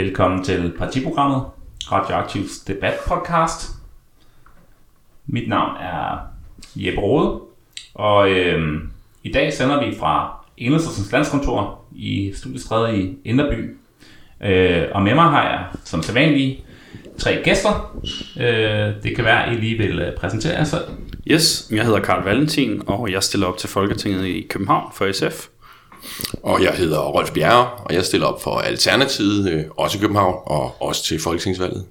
[0.00, 1.42] Velkommen til partiprogrammet,
[1.92, 3.70] Radioaktivs debatpodcast.
[5.26, 6.18] Mit navn er
[6.76, 7.40] Jeppe Rode,
[7.94, 8.82] og øh,
[9.22, 13.76] i dag sender vi fra Enhedslistens landskontor i Studiestræde i Inderby.
[14.40, 16.64] Øh, og med mig har jeg som sædvanlig,
[17.18, 17.96] tre gæster.
[18.36, 20.84] Øh, det kan være, at I lige vil øh, præsentere jer selv.
[21.30, 25.46] Yes, jeg hedder Karl Valentin, og jeg stiller op til Folketinget i København for SF.
[26.42, 30.34] Og jeg hedder Rolf Bjerre, og jeg stiller op for Alternativet, øh, også i København,
[30.46, 31.84] og også til Folketingsvalget.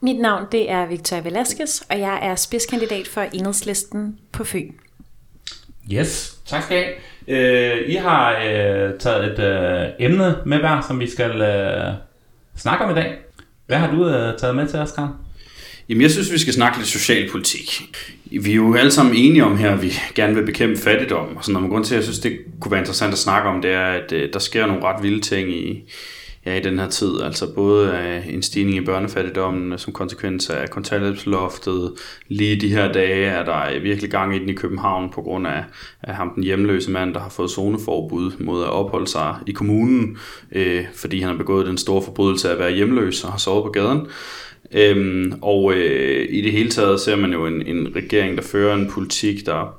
[0.00, 4.72] Mit navn det er Victoria Velasquez, og jeg er spidskandidat for enhedslisten på Fyn.
[5.92, 6.94] Yes, tak skal I have.
[7.28, 11.94] Øh, I har øh, taget et øh, emne med hver, som vi skal øh,
[12.56, 13.18] snakke om i dag.
[13.66, 15.08] Hvad har du øh, taget med til os, Karl?
[15.88, 17.96] Jamen, jeg synes, vi skal snakke lidt socialpolitik.
[18.24, 21.36] Vi er jo alle sammen enige om her, at vi gerne vil bekæmpe fattigdom.
[21.36, 21.62] Og sådan noget.
[21.62, 23.86] Men grund til, at jeg synes, det kunne være interessant at snakke om, det er,
[23.86, 25.92] at øh, der sker nogle ret vilde ting i,
[26.46, 27.20] ja, i den her tid.
[27.20, 31.92] Altså både øh, en stigning i børnefattigdommen øh, som konsekvens af kontanthjælpsloftet.
[32.28, 35.46] Lige de her dage er der øh, virkelig gang i den i København på grund
[35.46, 35.64] af,
[36.02, 40.18] af ham den hjemløse mand, der har fået zoneforbud mod at opholde sig i kommunen,
[40.52, 43.64] øh, fordi han har begået den store forbrydelse af at være hjemløs og har sovet
[43.64, 44.06] på gaden.
[44.72, 48.74] Øhm, og øh, i det hele taget ser man jo en, en regering, der fører
[48.74, 49.78] en politik, der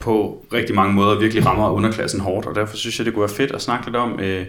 [0.00, 3.36] på rigtig mange måder virkelig rammer underklassen hårdt, og derfor synes jeg, det kunne være
[3.36, 4.46] fedt at snakke lidt om, øh,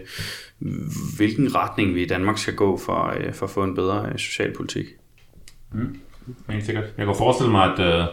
[1.17, 4.17] hvilken retning vi i Danmark skal gå for, øh, for at få en bedre øh,
[4.17, 4.86] socialpolitik.
[5.73, 5.95] Mm.
[6.50, 6.83] Helt sikkert.
[6.97, 8.06] Jeg kan forestille mig, at, øh,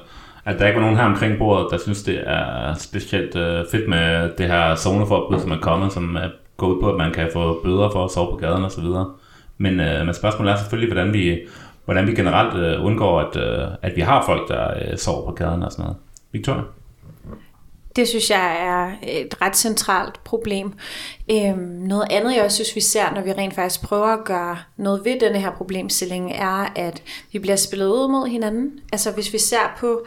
[0.44, 3.88] at der ikke var nogen her omkring bordet, der synes, det er specielt øh, fedt
[3.88, 7.30] med det her zoneforbud, som er kommet, som er gået ud på, at man kan
[7.32, 8.84] få bøder for at sove på gaden osv.
[9.58, 11.38] Men, øh, men spørgsmålet er selvfølgelig, hvordan vi,
[11.84, 15.32] hvordan vi generelt øh, undgår, at, øh, at vi har folk, der øh, sover på
[15.32, 15.96] gaden og sådan noget.
[16.32, 16.62] Victoria?
[17.96, 20.72] Det synes jeg er et ret centralt problem.
[21.30, 24.58] Øhm, noget andet, jeg også synes, vi ser, når vi rent faktisk prøver at gøre
[24.76, 27.02] noget ved denne her problemstilling, er, at
[27.32, 28.70] vi bliver spillet ud mod hinanden.
[28.92, 30.06] Altså hvis vi ser på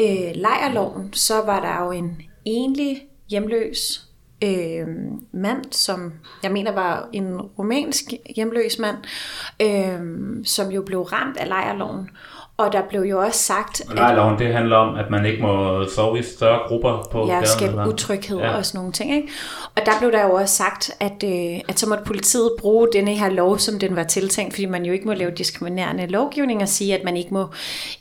[0.00, 4.08] øh, lejerloven, så var der jo en enlig hjemløs
[4.42, 4.86] øh,
[5.32, 6.12] mand, som
[6.42, 8.04] jeg mener var en romansk
[8.36, 8.96] hjemløs mand,
[9.62, 10.00] øh,
[10.44, 12.10] som jo blev ramt af lejerloven.
[12.56, 13.82] Og der blev jo også sagt...
[13.88, 17.44] Og lejeloven, det handler om, at man ikke må sove i større grupper på Ja,
[17.44, 18.56] skabe utryghed ja.
[18.56, 19.14] og sådan nogle ting.
[19.14, 19.28] Ikke?
[19.76, 23.14] Og der blev der jo også sagt, at, øh, at så måtte politiet bruge denne
[23.14, 26.68] her lov, som den var tiltænkt, fordi man jo ikke må lave diskriminerende lovgivning og
[26.68, 27.46] sige, at man ikke må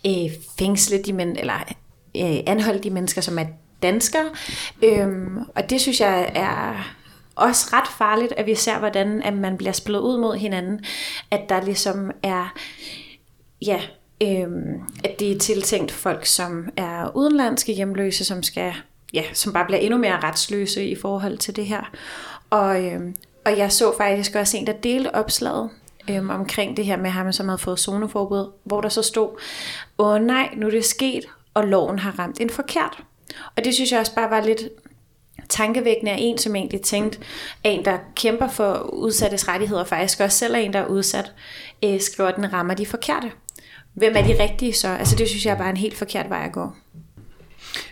[0.06, 1.74] øh, fængsle de men, eller
[2.18, 3.46] øh, anholde de mennesker, som er
[3.84, 4.30] danskere.
[4.84, 6.94] Øhm, og det synes jeg er
[7.36, 10.86] også ret farligt, at vi ser, hvordan at man bliver spillet ud mod hinanden.
[11.32, 12.54] At der ligesom er,
[13.62, 13.82] ja,
[14.24, 18.74] øhm, at det er tiltænkt folk, som er udenlandske hjemløse, som skal,
[19.14, 21.92] ja, som bare bliver endnu mere retsløse i forhold til det her.
[22.50, 25.70] Og, øhm, og jeg så faktisk også en, der delte opslaget
[26.10, 29.30] øhm, omkring det her med ham, som havde fået zoneforbud, hvor der så stod,
[29.98, 33.04] åh nej, nu er det sket, og loven har ramt en forkert.
[33.58, 34.62] Og det synes jeg også bare var lidt
[35.50, 37.20] tankevækkende af en, som egentlig tænkte,
[37.64, 41.32] at en, der kæmper for udsattes rettigheder, faktisk også selv er en, der er udsat,
[41.84, 43.32] øh, skriver, at den rammer de forkerte.
[43.94, 44.88] Hvem er de rigtige så?
[44.88, 46.72] Altså det synes jeg bare er en helt forkert vej at gå.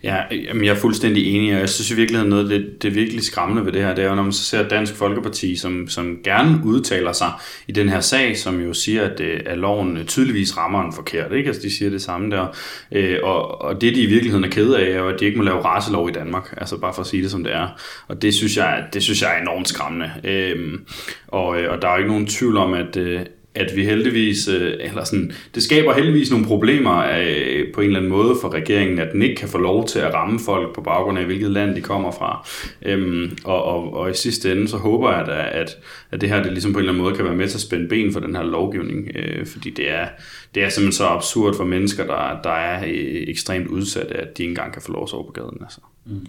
[0.03, 2.93] Ja, jamen jeg er fuldstændig enig, og jeg synes i virkeligheden noget, det, det er
[2.93, 5.87] virkelig skræmmende ved det her, det er jo, når man så ser Dansk Folkeparti, som,
[5.87, 7.31] som gerne udtaler sig
[7.67, 10.93] i den her sag, som jo siger, at, øh, at loven øh, tydeligvis rammer en
[10.93, 11.47] forkert, ikke?
[11.47, 12.47] Altså de siger det samme der,
[12.91, 15.37] øh, og, og det de i virkeligheden er ked af, er jo, at de ikke
[15.37, 17.67] må lave raselov i Danmark, altså bare for at sige det som det er,
[18.07, 20.79] og det synes jeg, det synes jeg er enormt skræmmende, øhm, øh,
[21.27, 23.19] og, og der er jo ikke nogen tvivl om, at, øh,
[23.55, 27.99] at vi heldigvis, øh, eller sådan, det skaber heldigvis nogle problemer øh, på en eller
[27.99, 30.81] anden måde for regeringen, at den ikke kan få lov til at ramme folk på
[30.81, 32.47] baggrund af, hvilket land de kommer fra.
[32.81, 35.77] Øhm, og, og, og i sidste ende, så håber jeg da, at,
[36.11, 37.61] at det her det ligesom på en eller anden måde kan være med til at
[37.61, 40.07] spænde ben for den her lovgivning, øh, fordi det er,
[40.55, 42.83] det er simpelthen så absurd for mennesker, der, der er
[43.27, 45.57] ekstremt udsatte, at de ikke engang kan få lov at sove på gaden.
[45.61, 45.79] Altså.
[46.05, 46.27] Mm.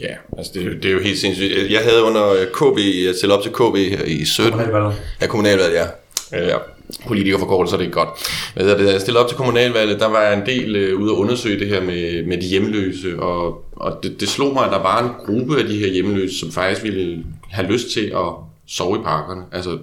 [0.00, 1.70] Ja, altså det, det er jo helt sindssygt.
[1.70, 2.78] Jeg havde under KB,
[3.24, 3.76] jeg op til KB
[4.06, 4.52] i 17.
[4.52, 4.94] Kommunalvalget.
[5.20, 5.86] Ja, kommunalvalget, ja
[6.34, 6.56] Øh, ja,
[7.06, 8.08] politikerforkortelser, så er det godt.
[8.56, 11.16] Men da jeg stillede op til kommunalvalget, der var jeg en del øh, ude at
[11.16, 14.82] undersøge det her med, med de hjemløse, og, og det, det slog mig, at der
[14.82, 18.32] var en gruppe af de her hjemløse, som faktisk ville have lyst til at
[18.66, 19.42] sove i parkerne.
[19.52, 19.78] Altså,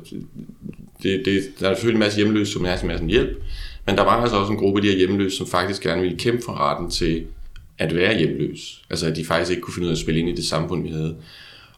[1.03, 3.43] det, det, der er selvfølgelig en masse hjemløse, som er en masse hjælp,
[3.85, 6.17] men der var altså også en gruppe af de her hjemløse, som faktisk gerne ville
[6.17, 7.23] kæmpe for retten til
[7.77, 8.81] at være hjemløs.
[8.89, 10.83] Altså, at de faktisk ikke kunne finde ud af at spille ind i det samfund,
[10.83, 11.15] vi havde.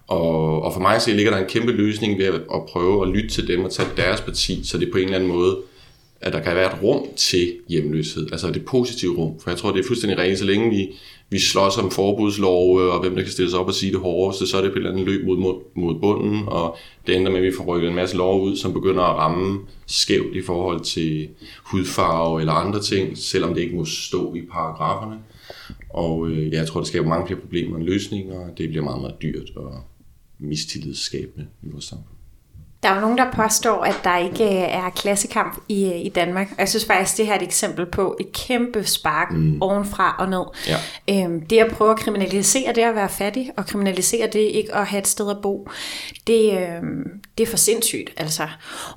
[0.07, 3.13] Og, og for mig så ligger der en kæmpe løsning ved at, at prøve at
[3.13, 5.57] lytte til dem og tage deres parti, så det på en eller anden måde
[6.23, 9.39] at der kan være et rum til hjemløshed, altså det positive rum.
[9.39, 10.89] For jeg tror, det er fuldstændig rent, så længe vi,
[11.29, 14.47] vi slås om forbudslove og hvem der kan stille sig op og sige det hårdeste,
[14.47, 16.77] så er det på et eller andet løb mod, mod, mod bunden, og
[17.07, 19.59] det ender med, at vi får rykket en masse lov ud, som begynder at ramme
[19.87, 21.29] skævt i forhold til
[21.63, 25.15] hudfarve eller andre ting, selvom det ikke må stå i paragraferne.
[25.89, 28.83] Og øh, ja, jeg tror, det skaber mange flere problemer end løsninger, og det bliver
[28.83, 29.73] meget, meget dyrt og
[30.43, 32.13] mistillidsskabende i vores samfund.
[32.83, 36.09] Der er jo nogen, der påstår, at der ikke øh, er klassekamp i, øh, i
[36.09, 36.47] Danmark.
[36.51, 39.61] Og jeg synes faktisk, det her er et eksempel på et kæmpe spark mm.
[39.61, 40.43] ovenfra og ned.
[40.67, 40.77] Ja.
[41.09, 44.87] Øhm, det at prøve at kriminalisere det at være fattig, og kriminalisere det ikke at
[44.87, 45.69] have et sted at bo,
[46.27, 48.13] det, øhm, det er for sindssygt.
[48.17, 48.47] Altså.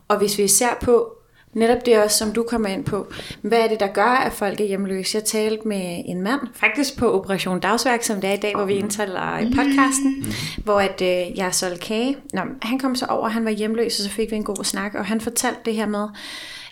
[0.08, 1.12] Og hvis vi ser på
[1.56, 3.06] Netop det også, som du kommer ind på.
[3.42, 5.16] Hvad er det, der gør, at folk er hjemløse?
[5.16, 8.64] Jeg talte med en mand, faktisk på Operation Dagsværk, som det er i dag, hvor
[8.64, 10.62] vi indtaler i podcasten, mm.
[10.64, 12.16] hvor at, øh, jeg solgte kage.
[12.32, 14.94] Nå, han kom så over, han var hjemløs, og så fik vi en god snak,
[14.94, 16.08] og han fortalte det her med,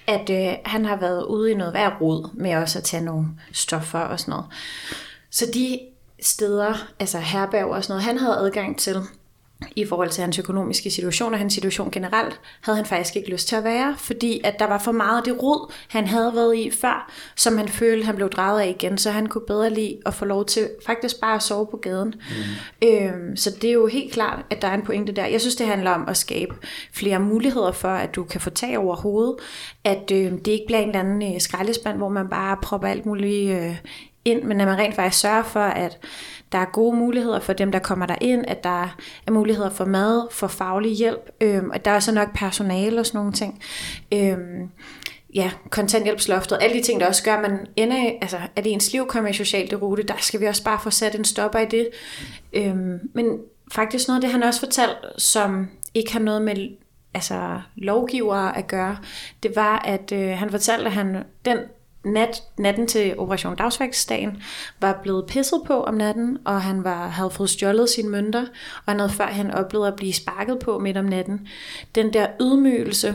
[0.06, 3.26] at øh, han har været ude i noget værd rod med også at tage nogle
[3.52, 4.46] stoffer og sådan noget.
[5.30, 5.78] Så de
[6.22, 8.96] steder, altså herberg og sådan noget, han havde adgang til,
[9.76, 13.48] i forhold til hans økonomiske situation og hans situation generelt, havde han faktisk ikke lyst
[13.48, 16.56] til at være, fordi at der var for meget af det rod, han havde været
[16.56, 19.98] i før, som han følte, han blev draget af igen, så han kunne bedre lide
[20.06, 22.14] at få lov til faktisk bare at sove på gaden.
[22.82, 22.88] Mm.
[22.88, 25.26] Øhm, så det er jo helt klart, at der er en pointe der.
[25.26, 26.54] Jeg synes, det handler om at skabe
[26.92, 29.36] flere muligheder for, at du kan få tag over hovedet,
[29.84, 33.06] at øh, det ikke bliver en eller anden øh, skraldespand, hvor man bare propper alt
[33.06, 33.76] muligt øh,
[34.24, 35.98] ind, men at man rent faktisk sørger for, at
[36.54, 38.96] der er gode muligheder for dem, der kommer der ind, at der
[39.26, 43.06] er muligheder for mad, for faglig hjælp, øh, og der er så nok personale og
[43.06, 43.62] sådan nogle ting.
[44.12, 44.38] Øh,
[45.34, 49.06] ja, kontanthjælpsloftet, alle de ting, der også gør, at man ender, altså, at ens liv
[49.06, 51.88] kommer i socialt rute, der skal vi også bare få sat en stopper i det.
[52.52, 53.38] Øhm, men
[53.72, 56.68] faktisk noget af det, han også fortalt, som ikke har noget med
[57.14, 58.96] altså, lovgivere at gøre,
[59.42, 61.58] det var, at øh, han fortalte, at han, den
[62.04, 64.42] nat, natten til Operation Dagsværksdagen
[64.80, 68.40] var blevet pisset på om natten, og han var, havde fået stjålet sine mønter,
[68.86, 71.48] og han havde før han oplevet at blive sparket på midt om natten.
[71.94, 73.14] Den der ydmygelse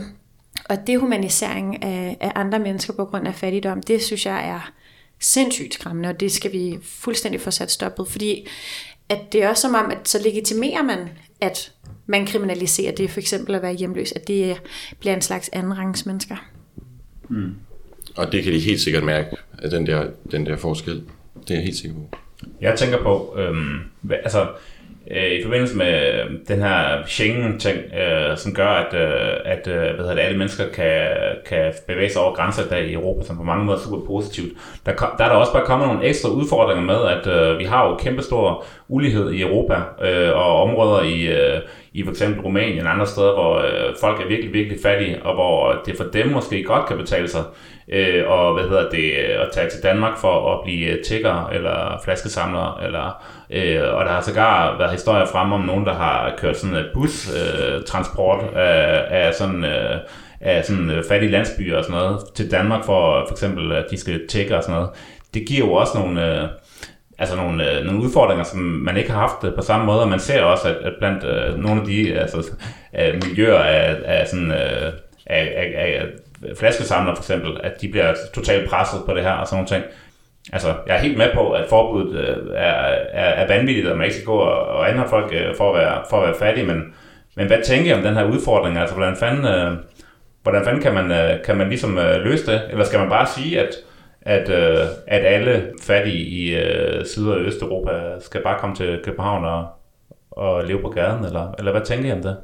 [0.68, 4.72] og dehumanisering af, af andre mennesker på grund af fattigdom, det synes jeg er
[5.20, 8.48] sindssygt skræmmende, og det skal vi fuldstændig få sat stoppet, fordi
[9.08, 11.08] at det er også som om, at så legitimerer man,
[11.40, 11.72] at
[12.06, 14.62] man kriminaliserer det, for eksempel at være hjemløs, at det
[15.00, 16.36] bliver en slags andenrangsmennesker.
[17.28, 17.54] Mm.
[18.16, 19.36] Og det kan de helt sikkert mærke,
[19.70, 21.02] den der, den der forskel.
[21.40, 22.18] Det er jeg helt sikker på.
[22.60, 23.78] Jeg tænker på, øhm,
[24.10, 24.46] altså
[25.10, 29.74] øh, i forbindelse med øhm, den her Schengen-ting, øh, som gør, at, øh, at øh,
[29.74, 31.08] hvad hedder det, alle mennesker kan,
[31.46, 34.52] kan bevæge sig over grænser der i Europa, som på mange måder er super positivt.
[34.86, 37.88] Der, der er der også bare kommet nogle ekstra udfordringer med, at øh, vi har
[37.88, 41.60] jo kæmpestor ulighed i Europa, øh, og områder i, øh,
[41.92, 45.34] i for eksempel Rumænien og andre steder, hvor øh, folk er virkelig, virkelig fattige, og
[45.34, 47.42] hvor det for dem måske godt kan betale sig
[47.92, 51.48] øh, og hvad hedder det, øh, at tage til Danmark for at blive øh, tigger
[51.48, 56.34] eller flaskesamler, eller, øh, og der har sågar været historier frem om nogen, der har
[56.38, 59.64] kørt sådan en bustransport øh, af, af sådan...
[59.64, 59.96] Øh,
[60.40, 63.96] af sådan øh, fattige landsbyer og sådan noget til Danmark for for eksempel at de
[63.96, 64.90] skal tjekke og sådan noget.
[65.34, 66.48] Det giver jo også nogle, øh,
[67.18, 70.20] altså nogle, øh, nogle udfordringer, som man ikke har haft på samme måde, og man
[70.20, 72.50] ser også, at, at blandt øh, nogle af de altså,
[72.98, 74.92] øh, miljøer af, af sådan, øh,
[75.26, 76.06] af, af, af
[76.46, 79.68] Øh, flaskesamler for eksempel, at de bliver totalt presset på det her og sådan nogle
[79.68, 79.84] ting.
[80.52, 82.72] Altså, jeg er helt med på, at forbuddet øh, er,
[83.12, 85.80] er, er vanvittigt, og man ikke skal gå og, og andre folk øh, for, at
[85.80, 86.94] være, for at være fattige, men,
[87.36, 88.78] men hvad tænker I om den her udfordring?
[88.78, 89.76] Altså, hvordan fanden, øh,
[90.42, 92.62] hvordan fanden kan, man, øh, kan man ligesom øh, løse det?
[92.70, 93.74] Eller skal man bare sige, at,
[94.22, 99.44] at, øh, at alle fattige i øh, Syd- og Østeuropa skal bare komme til København
[99.44, 99.66] og,
[100.30, 101.24] og leve på gaden?
[101.24, 102.36] Eller, eller hvad tænker I om det?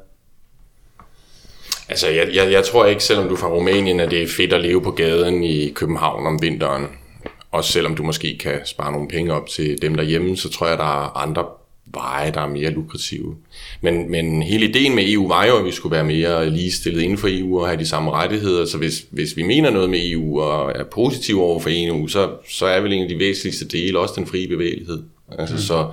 [1.89, 4.53] Altså, jeg, jeg, jeg tror ikke, selvom du er fra Rumænien, at det er fedt
[4.53, 6.87] at leve på gaden i København om vinteren.
[7.53, 10.79] Og selvom du måske kan spare nogle penge op til dem derhjemme, så tror jeg,
[10.79, 11.45] der er andre
[11.87, 13.37] veje, der er mere lukrative.
[13.81, 17.19] Men, men hele ideen med EU var jo, at vi skulle være mere ligestillet inden
[17.19, 18.67] for EU og have de samme rettigheder.
[18.67, 22.31] Så hvis, hvis vi mener noget med EU og er positive over for EU, så,
[22.49, 25.03] så er vel en af de væsentligste dele også den frie bevægelighed.
[25.39, 25.61] Altså, mm.
[25.61, 25.91] så,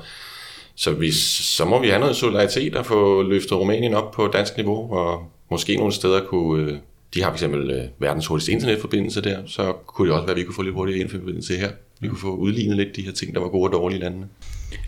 [0.75, 1.15] så, hvis,
[1.55, 5.32] så må vi have noget solidaritet og få løftet Rumænien op på dansk niveau og
[5.53, 6.77] måske nogle steder kunne, øh,
[7.13, 10.43] de har fx øh, verdens hurtigste internetforbindelse der, så kunne det også være, at vi
[10.43, 11.71] kunne få lidt hurtigere internetforbindelse her.
[11.99, 14.27] Vi kunne få udlignet lidt de her ting, der var gode og dårlige lande.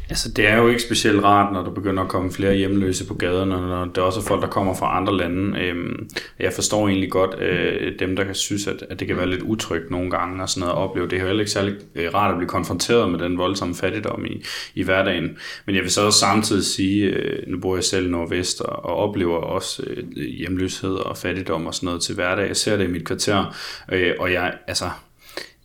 [0.10, 3.14] Altså, det er jo ikke specielt rart, når der begynder at komme flere hjemløse på
[3.14, 5.60] gaderne, og når der også er folk, der kommer fra andre lande.
[5.60, 9.30] Øhm, jeg forstår egentlig godt øh, dem, der kan synes, at, at det kan være
[9.30, 11.08] lidt utrygt nogle gange og sådan noget at opleve.
[11.08, 14.26] Det er jo heller ikke særlig øh, rart at blive konfronteret med den voldsomme fattigdom
[14.26, 14.44] i,
[14.76, 15.38] i hverdagen.
[15.66, 18.86] Men jeg vil så også samtidig sige, øh, nu bor jeg selv i Nordvest og,
[18.86, 22.48] og oplever også øh, hjemløshed og fattigdom og sådan noget til hverdag.
[22.48, 23.56] Jeg ser det i mit kvarter,
[23.92, 24.90] øh, og jeg, altså,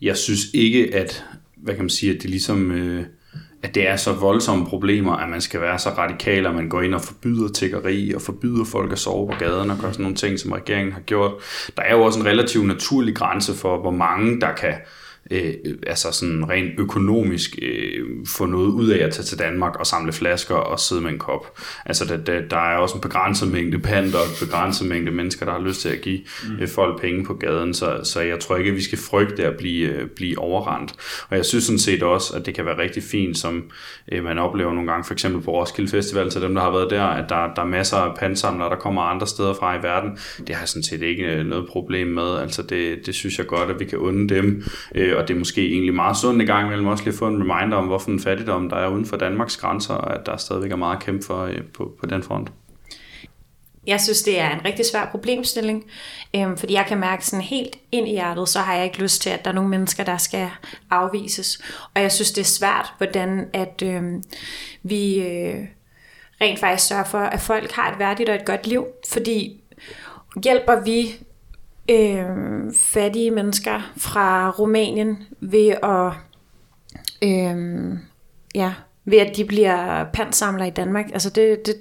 [0.01, 1.25] jeg synes ikke, at,
[1.55, 2.71] hvad kan man sige, at det ligesom...
[2.71, 3.03] Øh,
[3.63, 6.81] at det er så voldsomme problemer, at man skal være så radikal, at man går
[6.81, 10.15] ind og forbyder tiggeri og forbyder folk at sove på gaden og gør sådan nogle
[10.15, 11.31] ting, som regeringen har gjort.
[11.77, 15.00] Der er jo også en relativt naturlig grænse for, hvor mange der kan øh,
[15.87, 20.13] altså sådan rent økonomisk øh, få noget ud af at tage til Danmark og samle
[20.13, 21.59] flasker og sidde med en kop.
[21.85, 25.45] Altså der, der, der er også en begrænset mængde panter og en begrænset mængde mennesker,
[25.45, 26.59] der har lyst til at give mm.
[26.61, 29.57] øh, folk penge på gaden, så, så jeg tror ikke, at vi skal frygte at
[29.57, 30.93] blive, øh, blive overrendt.
[31.29, 33.63] Og jeg synes sådan set også, at det kan være rigtig fint, som
[34.11, 36.89] øh, man oplever nogle gange, for eksempel på Roskilde Festival, til dem, der har været
[36.89, 40.17] der, at der, der er masser af pansamlere, der kommer andre steder fra i verden.
[40.47, 42.37] Det har jeg sådan set ikke øh, noget problem med.
[42.37, 44.63] Altså det, det synes jeg godt, at vi kan unde dem.
[44.95, 47.51] Øh, og det er måske egentlig meget sundt i gang imellem også lige få en
[47.51, 50.71] reminder om, hvorfor en fattigdom der er uden for Danmarks grænser, og at der stadigvæk
[50.71, 52.51] er meget at kæmpe for øh, på, på den front.
[53.87, 55.83] Jeg synes, det er en rigtig svær problemstilling,
[56.35, 59.21] øhm, fordi jeg kan mærke sådan helt ind i hjertet, så har jeg ikke lyst
[59.21, 60.49] til, at der er nogle mennesker, der skal
[60.89, 61.61] afvises.
[61.95, 64.23] Og jeg synes, det er svært, hvordan at øhm,
[64.83, 65.55] vi øh,
[66.41, 69.61] rent faktisk sørger for, at folk har et værdigt og et godt liv, fordi
[70.43, 71.15] hjælper vi
[71.91, 76.11] øh, fattige mennesker fra Rumænien ved at
[77.23, 77.97] øh,
[78.55, 78.73] ja,
[79.05, 81.05] ved at de bliver pantsamler i Danmark.
[81.13, 81.75] Altså det, det,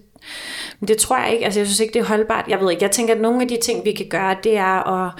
[0.88, 1.44] det tror jeg ikke.
[1.44, 2.44] Altså jeg synes ikke, det er holdbart.
[2.48, 4.88] Jeg ved ikke, jeg tænker, at nogle af de ting, vi kan gøre, det er
[4.88, 5.12] at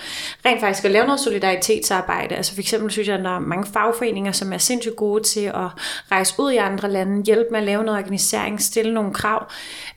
[0.47, 2.35] rent faktisk at lave noget solidaritetsarbejde.
[2.35, 5.45] Altså for eksempel synes jeg, at der er mange fagforeninger, som er sindssygt gode til
[5.45, 5.69] at
[6.13, 9.51] rejse ud i andre lande, hjælpe med at lave noget organisering, stille nogle krav,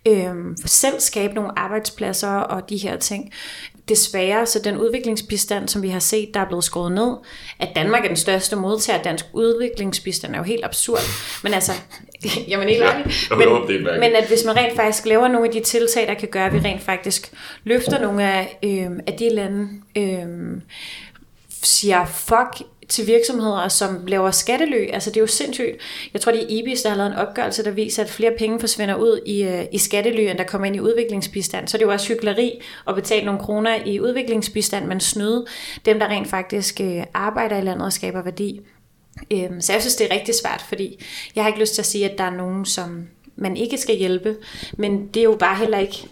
[0.07, 0.35] øh,
[0.65, 3.33] selv skabe nogle arbejdspladser og de her ting
[3.89, 7.15] desværre, så den udviklingsbistand, som vi har set, der er blevet skåret ned,
[7.59, 10.99] at Danmark er den største modtager af dansk udviklingsbistand, er jo helt absurd.
[11.43, 11.71] Men altså,
[12.49, 13.29] jamen helt ærligt.
[13.37, 16.45] Men, men at hvis man rent faktisk laver nogle af de tiltag, der kan gøre,
[16.45, 17.31] at vi rent faktisk
[17.63, 20.61] løfter nogle af, øh, af de lande, øh,
[21.63, 24.89] siger fuck til virksomheder, som laver skattely.
[24.93, 25.77] Altså det er jo sindssygt.
[26.13, 28.59] Jeg tror, det er IBIS, der har lavet en opgørelse, der viser, at flere penge
[28.59, 31.67] forsvinder ud i, øh, i skattelø, end der kommer ind i udviklingsbistand.
[31.67, 35.45] Så det er jo også hyggeleri at betale nogle kroner i udviklingsbistand, men snyde
[35.85, 38.61] dem, der rent faktisk øh, arbejder i landet og skaber værdi.
[39.31, 41.03] Øhm, så jeg synes, det er rigtig svært, fordi
[41.35, 43.95] jeg har ikke lyst til at sige, at der er nogen, som man ikke skal
[43.95, 44.35] hjælpe,
[44.77, 46.07] men det er jo bare heller ikke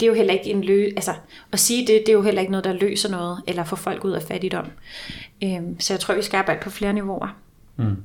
[0.00, 0.84] det er jo heller ikke en lø...
[0.96, 1.14] Altså,
[1.52, 4.04] at sige det, det er jo heller ikke noget, der løser noget, eller får folk
[4.04, 4.66] ud af fattigdom.
[5.44, 7.36] Øhm, så jeg tror, vi skal arbejde på flere niveauer.
[7.76, 7.96] Mm.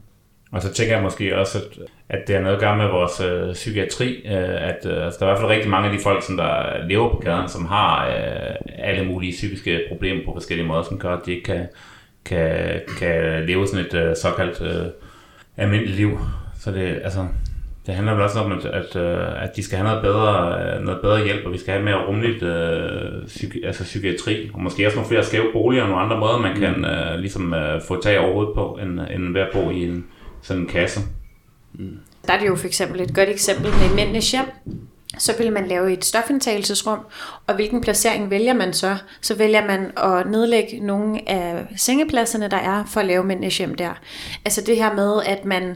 [0.51, 3.19] Og så tænker jeg måske også, at, at det er noget at gøre med vores
[3.19, 6.03] øh, psykiatri, øh, at øh, altså, der er i hvert fald rigtig mange af de
[6.03, 10.67] folk, som der lever på gaden, som har øh, alle mulige psykiske problemer på forskellige
[10.67, 11.67] måder, som gør, at de ikke kan,
[12.25, 14.91] kan, kan leve sådan et øh, såkaldt øh,
[15.57, 16.19] almindeligt liv.
[16.59, 17.27] Så det, altså,
[17.85, 20.83] det handler vel også om, at, at, øh, at de skal have noget bedre, øh,
[20.83, 24.85] noget bedre hjælp, og vi skal have mere rummeligt øh, psyki, altså psykiatri, og måske
[24.85, 28.01] også nogle flere skæve boliger og nogle andre måder, man kan øh, ligesom øh, få
[28.01, 30.05] tag over hovedet på, end, end ved at bo i en
[30.41, 30.99] sådan en kasse.
[31.73, 31.97] Mm.
[32.27, 34.45] Der er det jo for eksempel et godt eksempel med mændenes hjem.
[35.17, 36.99] Så vil man lave et stofindtagelsesrum,
[37.47, 38.97] og hvilken placering vælger man så?
[39.21, 43.75] Så vælger man at nedlægge nogle af sengepladserne, der er, for at lave mændenes hjem
[43.75, 43.99] der.
[44.45, 45.75] Altså det her med, at man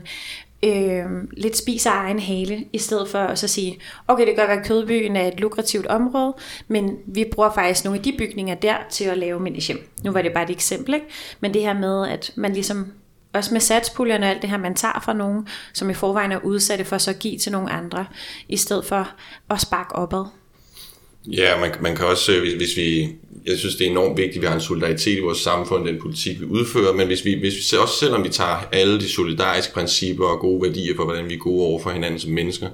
[0.65, 1.05] øh,
[1.37, 4.65] lidt spiser egen hale, i stedet for at så sige, okay, det kan være, at
[4.65, 6.33] Kødbyen er et lukrativt område,
[6.67, 9.89] men vi bruger faktisk nogle af de bygninger der til at lave hjem.
[10.03, 11.05] Nu var det bare et eksempel, ikke?
[11.39, 12.91] men det her med, at man ligesom
[13.33, 16.39] også med satspuljerne og alt det her, man tager fra nogen, som i forvejen er
[16.43, 18.05] udsatte for så at give til nogle andre,
[18.49, 19.09] i stedet for
[19.49, 20.25] at sparke opad.
[21.31, 23.09] Ja, man, man kan også, øh, hvis, hvis vi,
[23.45, 26.01] jeg synes det er enormt vigtigt, at vi har en solidaritet i vores samfund, den
[26.01, 29.73] politik vi udfører, men hvis vi, hvis vi også selvom vi tager alle de solidariske
[29.73, 32.67] principper og gode værdier for, hvordan vi er gode over for hinanden som mennesker,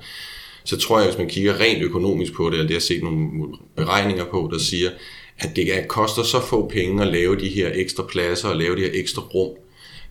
[0.64, 3.30] så tror jeg, hvis man kigger rent økonomisk på det, og det har set nogle
[3.76, 4.90] beregninger på, der siger,
[5.40, 8.82] at det koster så få penge at lave de her ekstra pladser og lave de
[8.82, 9.58] her ekstra rum,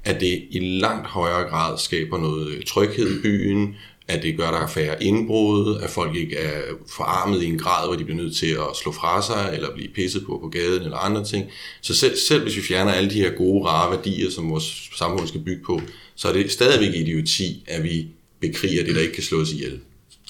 [0.05, 3.75] at det i langt højere grad skaber noget tryghed i byen,
[4.11, 7.59] at det gør, at der er færre indbrud, at folk ikke er forarmet i en
[7.59, 10.49] grad, hvor de bliver nødt til at slå fra sig, eller blive pisset på på
[10.49, 11.51] gaden, eller andre ting.
[11.81, 15.29] Så selv, selv hvis vi fjerner alle de her gode, rare værdier, som vores samfund
[15.29, 15.81] skal bygge på,
[16.15, 18.07] så er det stadigvæk idioti, at vi
[18.41, 19.81] bekriger det, der ikke kan slås ihjel,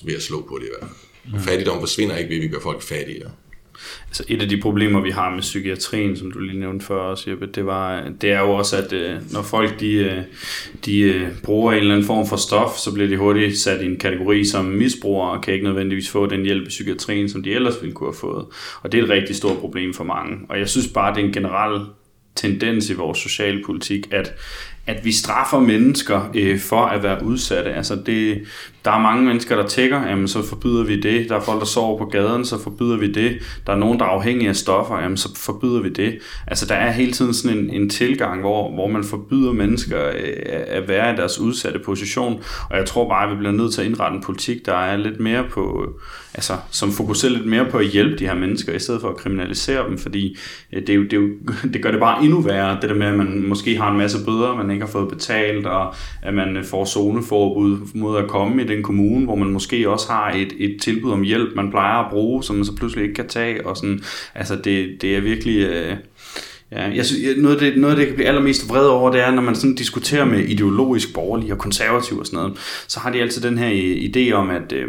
[0.02, 1.34] ved at slå på det i hvert fald.
[1.34, 1.40] Mm.
[1.40, 3.30] Fattigdom forsvinder ikke ved, at vi gør folk fattigere
[4.06, 7.30] altså et af de problemer, vi har med psykiatrien, som du lige nævnte før også,
[7.30, 10.22] Jeppe, det, var, det er jo også, at øh, når folk de, øh,
[10.84, 13.87] de øh, bruger en eller anden form for stof, så bliver de hurtigt sat i
[13.87, 17.52] en kategori som misbrugere, og kan ikke nødvendigvis få den hjælp i psykiatrien, som de
[17.52, 18.46] ellers ville kunne have fået.
[18.82, 20.38] Og det er et rigtig stort problem for mange.
[20.49, 21.80] Og jeg synes bare, det er en generel
[22.34, 24.34] tendens i vores socialpolitik, at,
[24.90, 27.73] at vi straffer mennesker øh, for at være udsatte.
[27.73, 28.42] Altså det,
[28.85, 31.28] der er mange mennesker, der tækker, jamen så forbyder vi det.
[31.28, 33.38] Der er folk, der sover på gaden, så forbyder vi det.
[33.66, 36.18] Der er nogen, der er afhængige af stoffer, jamen så forbyder vi det.
[36.47, 40.35] Altså der er hele tiden sådan en, en tilgang, hvor, hvor man forbyder mennesker øh,
[40.66, 42.42] at være i deres udsatte position.
[42.70, 44.97] Og jeg tror bare, at vi bliver nødt til at indrette en politik, der er
[44.97, 45.88] lidt mere på,
[46.34, 49.16] altså som fokuserer lidt mere på at hjælpe de her mennesker, i stedet for at
[49.16, 50.37] kriminalisere dem, fordi
[50.72, 51.28] øh, det, er jo, det, er jo,
[51.72, 54.25] det gør det bare endnu værre, det der med, at man måske har en masse
[54.25, 58.62] bøder, man ikke har fået betalt, og at man øh, får zoneforbud mod at komme
[58.62, 62.04] i den kommune, hvor man måske også har et, et tilbud om hjælp, man plejer
[62.04, 64.02] at bruge, som man så pludselig ikke kan tage, og sådan,
[64.34, 65.66] altså det, det er virkelig...
[65.66, 65.96] Øh,
[66.72, 69.10] Ja, jeg synes, noget, af det, noget af det, jeg kan blive allermest vred over,
[69.10, 73.00] det er, når man sådan diskuterer med ideologisk borgerlige og konservative og sådan noget, så
[73.00, 74.88] har de altid den her idé om, at, øh,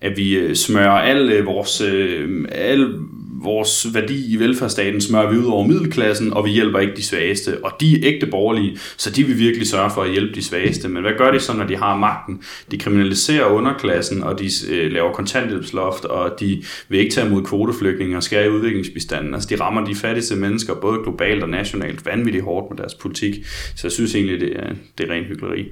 [0.00, 2.94] at vi øh, smører alle øh, vores, øh, alle
[3.42, 7.64] vores værdi i velfærdsstaten smører vi ud over middelklassen, og vi hjælper ikke de svageste.
[7.64, 10.88] Og de er ægte borgerlige, så de vil virkelig sørge for at hjælpe de svageste.
[10.88, 12.42] Men hvad gør de så, når de har magten?
[12.70, 18.16] De kriminaliserer underklassen, og de øh, laver kontanthjælpsloft, og de vil ikke tage imod kvoteflygtninge
[18.16, 19.34] og skære i udviklingsbistanden.
[19.34, 23.34] Altså de rammer de fattigste mennesker, både globalt og nationalt, vanvittigt hårdt med deres politik.
[23.76, 25.66] Så jeg synes egentlig, det er, det er ren hyggeleri.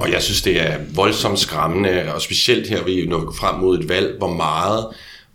[0.00, 2.78] Og jeg synes, det er voldsomt skræmmende, og specielt her,
[3.08, 4.86] når vi går frem mod et valg, hvor meget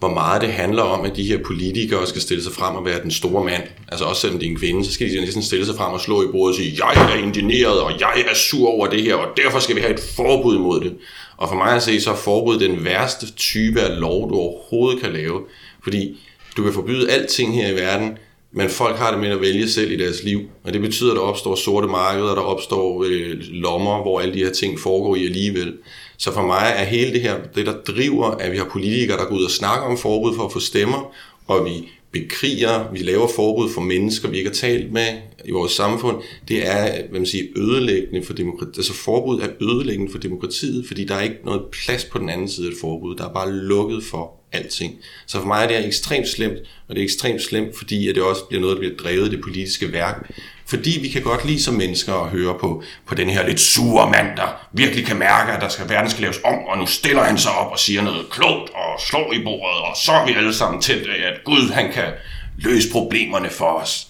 [0.01, 3.01] hvor meget det handler om, at de her politikere skal stille sig frem og være
[3.03, 3.63] den store mand.
[3.87, 6.01] Altså også selvom det er en kvinde, så skal de næsten stille sig frem og
[6.01, 9.15] slå i bordet og sige, jeg er indigneret, og jeg er sur over det her,
[9.15, 10.93] og derfor skal vi have et forbud mod det.
[11.37, 15.01] Og for mig at se, så er forbud den værste type af lov, du overhovedet
[15.01, 15.41] kan lave.
[15.83, 16.19] Fordi
[16.57, 18.17] du kan forbyde alting her i verden,
[18.51, 20.41] men folk har det med at vælge selv i deres liv.
[20.63, 24.43] Og det betyder, at der opstår sorte markeder, der opstår øh, lommer, hvor alle de
[24.43, 25.73] her ting foregår i alligevel.
[26.21, 29.25] Så for mig er hele det her, det der driver, at vi har politikere, der
[29.25, 31.13] går ud og snakker om forbud for at få stemmer,
[31.47, 35.07] og vi bekriger, vi laver forbud for mennesker, vi ikke har talt med
[35.45, 38.77] i vores samfund, det er hvad man siger, ødelæggende for demokratiet.
[38.77, 42.49] Altså forbud er ødelæggende for demokratiet, fordi der er ikke noget plads på den anden
[42.49, 43.15] side af et forbud.
[43.15, 44.99] Der er bare lukket for alting.
[45.27, 46.57] Så for mig er det ekstremt slemt,
[46.87, 49.31] og det er ekstremt slemt, fordi at det også bliver noget, der bliver drevet i
[49.31, 50.31] det politiske værk.
[50.71, 54.09] Fordi vi kan godt lide som mennesker at høre på, på den her lidt sure
[54.09, 57.23] mand, der virkelig kan mærke, at der skal, verden skal laves om, og nu stiller
[57.23, 60.33] han sig op og siger noget klogt og slår i bordet, og så er vi
[60.33, 62.09] alle sammen til, at Gud han kan
[62.57, 64.07] løse problemerne for os.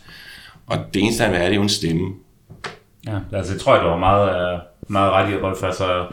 [0.67, 2.13] Og det eneste, han vil have, det er jo en stemme.
[3.07, 5.63] Ja, altså jeg tror, det var meget, øh, meget ret i, Rolf.
[5.63, 6.05] Altså,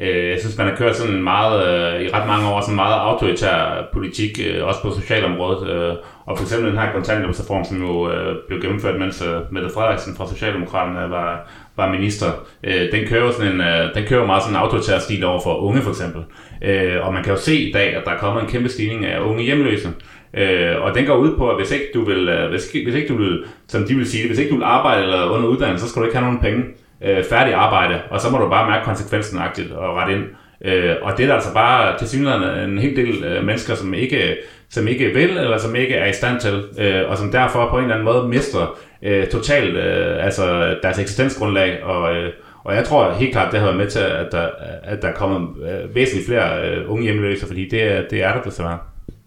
[0.00, 2.94] Øh, jeg synes, man har kørt sådan meget, øh, i ret mange år, sådan meget
[2.94, 5.70] autoritær politik, øh, også på socialområdet.
[5.70, 5.94] Øh,
[6.26, 10.16] og for eksempel den her kontanthjælpsreform, som jo øh, blev gennemført, mens øh, Mette Frederiksen
[10.16, 12.26] fra Socialdemokraterne var, var minister,
[12.64, 15.54] øh, den kører sådan en, øh, den kører meget sådan en autoritær stil over for
[15.54, 16.22] unge for eksempel.
[16.62, 19.06] Øh, og man kan jo se i dag, at der er kommet en kæmpe stigning
[19.06, 19.88] af unge hjemløse.
[20.34, 23.08] Øh, og den går ud på, at hvis ikke du vil, øh, hvis, hvis ikke
[23.08, 25.84] du vil, som de vil sige det, hvis ikke du vil arbejde eller under uddannelse,
[25.84, 26.64] så skal du ikke have nogen penge
[27.04, 30.24] øh, færdig arbejde, og så må du bare mærke konsekvensenagtigt og rette ind.
[30.64, 33.94] Øh, og det er der altså bare til synligheden en hel del øh, mennesker, som
[33.94, 34.36] ikke,
[34.70, 37.76] som ikke vil, eller som ikke er i stand til, øh, og som derfor på
[37.76, 42.32] en eller anden måde mister øh, totalt øh, altså deres eksistensgrundlag, og, øh,
[42.64, 44.48] og jeg tror helt klart, det har været med til, at der,
[44.82, 48.42] at der er kommet øh, væsentligt flere øh, unge hjemløse, fordi det, det er der
[48.42, 48.78] desværre.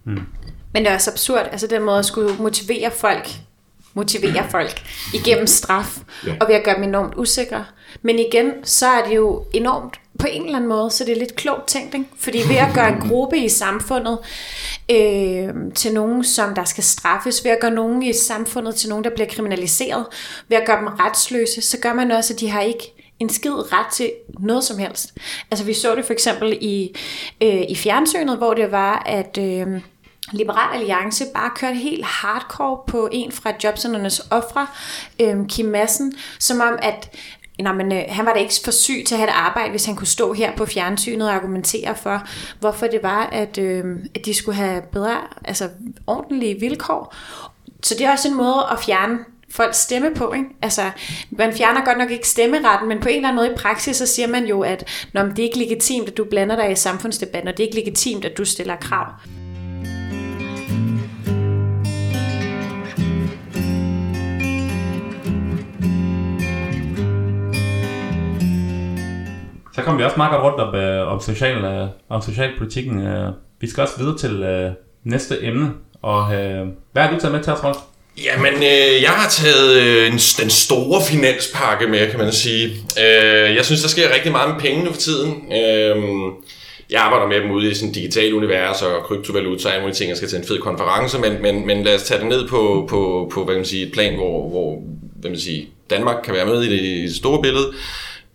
[0.05, 0.19] Mm.
[0.73, 3.27] Men det er også absurd, altså den måde at skulle motivere folk
[3.93, 4.81] motivere folk
[5.13, 6.33] igennem straf, ja.
[6.41, 7.65] og ved at gøre dem enormt usikre.
[8.01, 11.19] Men igen, så er det jo enormt på en eller anden måde, så det er
[11.19, 12.05] lidt klogt tænkt, ikke?
[12.19, 14.17] Fordi ved at gøre en gruppe i samfundet
[14.91, 19.03] øh, til nogen, som der skal straffes, ved at gøre nogen i samfundet til nogen,
[19.03, 20.05] der bliver kriminaliseret,
[20.47, 23.73] ved at gøre dem retsløse, så gør man også, at de har ikke en skid
[23.73, 25.13] ret til noget som helst.
[25.51, 26.95] Altså vi så det for eksempel i,
[27.43, 29.37] øh, i fjernsynet, hvor det var, at...
[29.37, 29.81] Øh,
[30.31, 34.67] Liberal Alliance bare kørt helt hardcore på en fra jobcenternes ofre,
[35.19, 37.17] øhm, Kim Madsen, som om at
[37.59, 39.85] Nå, men, øh, han var da ikke for syg til at have et arbejde, hvis
[39.85, 42.27] han kunne stå her på fjernsynet og argumentere for,
[42.59, 45.69] hvorfor det var, at, øh, at de skulle have bedre, altså
[46.07, 47.15] ordentlige vilkår.
[47.83, 49.17] Så det er også en måde at fjerne
[49.49, 50.33] folks stemme på.
[50.33, 50.47] Ikke?
[50.61, 50.81] Altså,
[51.31, 54.05] man fjerner godt nok ikke stemmeretten, men på en eller anden måde i praksis, så
[54.05, 57.47] siger man jo, at Nå, det er ikke legitimt, at du blander dig i samfundsdebatten,
[57.47, 59.05] og det er ikke legitimt, at du stiller krav.
[69.81, 73.07] Så kom vi også meget godt rundt om, øh, om, social, øh, om socialpolitikken.
[73.07, 73.29] Øh.
[73.61, 74.71] Vi skal også videre til øh,
[75.03, 75.69] næste emne,
[76.01, 77.77] Og øh, hvad har du taget med til os, Rolf?
[78.25, 82.65] Jamen, øh, jeg har taget øh, en, den store finanspakke med, kan man sige.
[82.99, 85.53] Øh, jeg synes, der sker rigtig meget med pengene for tiden.
[85.53, 85.97] Øh,
[86.91, 90.09] jeg arbejder med dem ude i sådan et digitalt univers og kryptovaluta og alle ting.
[90.09, 92.87] Jeg skal til en fed konference, men, men, men lad os tage det ned på,
[92.89, 94.81] på, på hvad kan man sige, et plan, hvor, hvor
[95.21, 97.67] hvad man sige, Danmark kan være med i det store billede.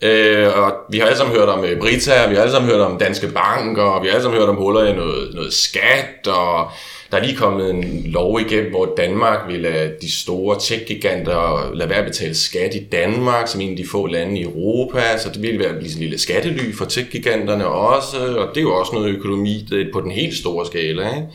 [0.02, 2.80] Øh, og vi har alle sammen hørt om øh, Brita, vi har alle sammen hørt
[2.80, 6.26] om Danske Bank, og vi har alle sammen hørt om huller i noget, noget skat,
[6.26, 6.70] og
[7.10, 11.90] der er lige kommet en lov igennem, hvor Danmark vil lade de store tech-giganter lade
[11.90, 15.28] være at betale skat i Danmark, som en af de få lande i Europa, så
[15.28, 18.74] det vil være blive sådan en lille skattely for tech-giganterne også, og det er jo
[18.74, 21.08] også noget økonomi på den helt store skala.
[21.08, 21.26] Ikke?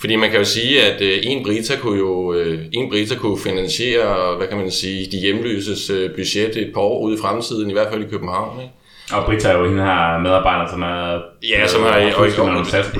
[0.00, 3.38] Fordi man kan jo sige, at øh, en Brita kunne jo øh, en Brita kunne
[3.38, 7.70] finansiere, hvad kan man sige, de hjemløses øh, budget et par år ude i fremtiden,
[7.70, 8.60] i hvert fald i København.
[8.60, 8.72] Ikke?
[9.12, 11.18] Og Brita er jo hende her medarbejder, som er...
[11.48, 11.90] Ja, som har...
[11.90, 12.26] Og, og,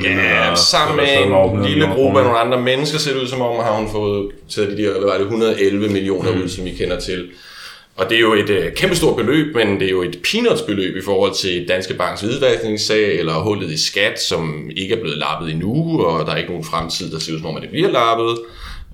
[0.02, 1.06] ja, sammen med
[1.54, 4.30] en lille gruppe af nogle andre mennesker, ser det ud som om, har hun fået
[4.48, 6.42] taget de der, hvad var det, 111 millioner mm.
[6.42, 7.30] ud, som vi kender til.
[7.96, 11.04] Og det er jo et øh, kæmpestort beløb, men det er jo et peanuts-beløb i
[11.04, 16.04] forhold til Danske Banks hvidvaskningssag, eller hullet i skat, som ikke er blevet lappet endnu,
[16.04, 18.38] og der er ikke nogen fremtid, der ser ud som om, at det bliver lappet.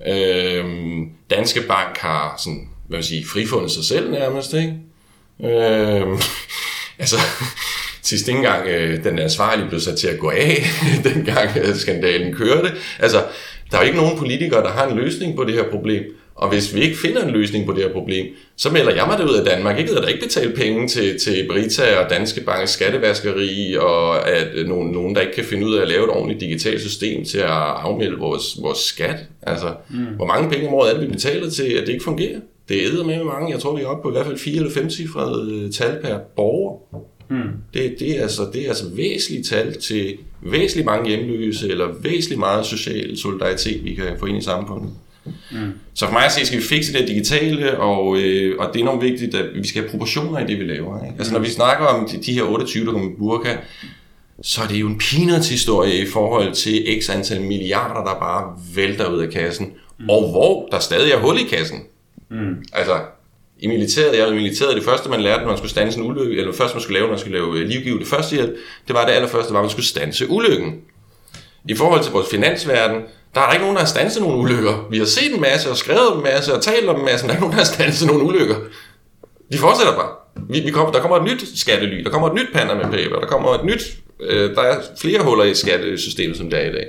[0.07, 4.73] Øhm, Danske Bank har sådan, hvad vil sige, frifundet sig selv nærmest, ikke?
[5.43, 6.17] Øhm,
[6.99, 7.15] altså,
[8.01, 10.63] sidst ikke engang øh, den ansvarlige blev sat til at gå af,
[11.13, 12.71] dengang øh, skandalen kørte.
[12.99, 13.23] Altså,
[13.71, 16.03] der er jo ikke nogen politikere, der har en løsning på det her problem.
[16.35, 19.17] Og hvis vi ikke finder en løsning på det her problem, så melder jeg mig
[19.17, 19.77] det ud af Danmark.
[19.77, 24.67] Jeg gider da ikke betale penge til, til Brita og Danske Bank skattevaskeri, og at
[24.67, 27.37] nogen, nogen, der ikke kan finde ud af at lave et ordentligt digitalt system til
[27.37, 29.17] at afmelde vores, vores skat.
[29.41, 30.05] Altså, mm.
[30.15, 32.39] hvor mange penge om året er det, vi betaler til, at det ikke fungerer?
[32.69, 33.51] Det er med mange.
[33.51, 36.01] Jeg tror, vi er oppe på i hvert fald 4 eller 5 cifrede øh, tal
[36.01, 36.77] per borger.
[37.29, 37.37] Mm.
[37.73, 42.39] Det, det, er altså, det er altså væsentligt tal til væsentligt mange hjemløse, eller væsentligt
[42.39, 44.89] meget social solidaritet, vi kan få ind i samfundet.
[44.89, 45.10] Mm.
[45.93, 48.83] Så for mig at se, skal vi fikse det digitale, og, øh, og det er
[48.83, 51.03] enormt vigtigt, at vi skal have proportioner i det, vi laver.
[51.05, 51.15] Ikke?
[51.17, 53.57] Altså når vi snakker om de, de her 28, der kommer med burka,
[54.41, 58.57] så er det jo en peanuts historie i forhold til x antal milliarder, der bare
[58.75, 60.09] vælter ud af kassen, mm.
[60.09, 61.79] og hvor der stadig er hul i kassen.
[62.29, 62.65] Mm.
[62.73, 62.99] Altså,
[63.59, 66.05] i militæret, jeg var i militæret, det første man lærte, når man skulle stanse en
[66.05, 68.55] ulykke, eller første man skulle lave, når man skulle lave øh, livgivende førstehjælp,
[68.87, 70.81] det var det allerførste, var, at man skulle stanse ulykken.
[71.69, 73.01] I forhold til vores finansverden,
[73.35, 74.87] der er der ikke nogen, der har stanset nogle ulykker.
[74.89, 77.29] Vi har set en masse og skrevet en masse og talt om en masse, men
[77.29, 78.55] der er ikke nogen, der har stanset nogle ulykker.
[79.51, 80.09] De fortsætter bare.
[80.49, 83.27] Vi, vi kommer, der kommer et nyt skattely, der kommer et nyt Panama Paper, der
[83.27, 83.97] kommer et nyt...
[84.19, 86.87] Øh, der er flere huller i skattesystemet, som det er i dag.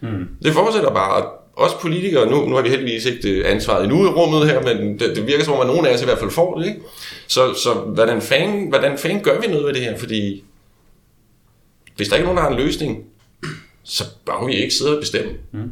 [0.00, 0.28] Mm.
[0.42, 4.04] Det fortsætter bare, og også politikere, nu, nu har vi heldigvis ikke det ansvaret endnu
[4.04, 6.18] i rummet her, men det, det virker som om, at nogen af os i hvert
[6.18, 6.66] fald får det.
[6.66, 6.80] Ikke?
[7.26, 9.98] Så, så hvordan, fanden, hvordan fanden gør vi noget ved det her?
[9.98, 10.44] Fordi
[11.96, 13.04] hvis der ikke er nogen, der har en løsning,
[13.88, 15.32] så bør vi ikke sidde og bestemme.
[15.52, 15.70] Mm.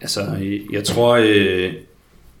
[0.00, 0.20] Altså,
[0.72, 1.72] jeg tror, øh,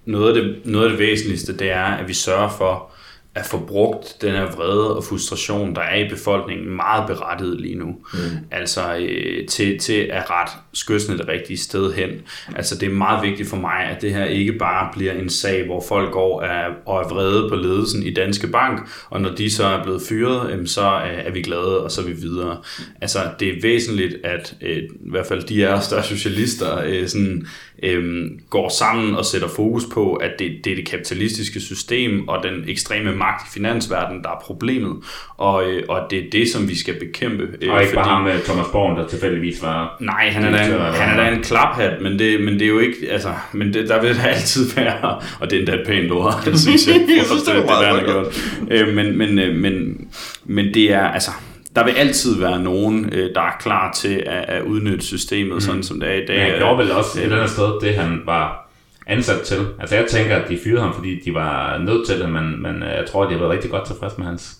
[0.04, 2.90] noget af, det, noget af det væsentligste, det er, at vi sørger for,
[3.34, 7.74] at få brugt den her vrede og frustration, der er i befolkningen, meget berettiget lige
[7.74, 7.86] nu.
[7.86, 8.18] Mm.
[8.50, 12.10] Altså øh, til, til at ret skydsene det rigtige sted hen.
[12.56, 15.66] Altså det er meget vigtigt for mig, at det her ikke bare bliver en sag,
[15.66, 19.50] hvor folk går af, og er vrede på ledelsen i Danske Bank, og når de
[19.50, 22.56] så er blevet fyret, øh, så er, er vi glade, og så er vi videre.
[23.00, 26.82] Altså det er væsentligt, at øh, i hvert fald de af os, der er socialister,
[26.86, 27.46] øh, sådan,
[27.82, 32.42] øh, går sammen og sætter fokus på, at det, det er det kapitalistiske system og
[32.42, 34.96] den ekstreme magt i finansverdenen, der er problemet,
[35.36, 37.44] og, øh, og det er det, som vi skal bekæmpe.
[37.62, 39.96] Øh, og ikke bare ham med Thomas Born, der tilfældigvis var...
[40.00, 42.68] Nej, han er, da en, han er da en klaphat, men det, men det er
[42.68, 42.96] jo ikke...
[43.10, 45.20] Altså, men det, der vil der altid være...
[45.40, 46.94] Og det er endda et pænt ord, det synes jeg.
[47.16, 47.64] jeg synes, det, det,
[48.06, 48.34] det,
[48.70, 50.06] det, Øh, men, men, øh, men,
[50.44, 51.08] men det er...
[51.08, 51.30] Altså,
[51.76, 55.60] der vil altid være nogen, øh, der er klar til at, at udnytte systemet, mm.
[55.60, 56.38] sådan som det er i dag.
[56.38, 58.61] Men han gjorde vel også et eller andet sted det, han var
[59.06, 59.66] ansat til.
[59.78, 62.82] Altså jeg tænker, at de fyrede ham, fordi de var nødt til det, men, men
[62.82, 64.58] øh, jeg tror, de har været rigtig godt tilfreds med hans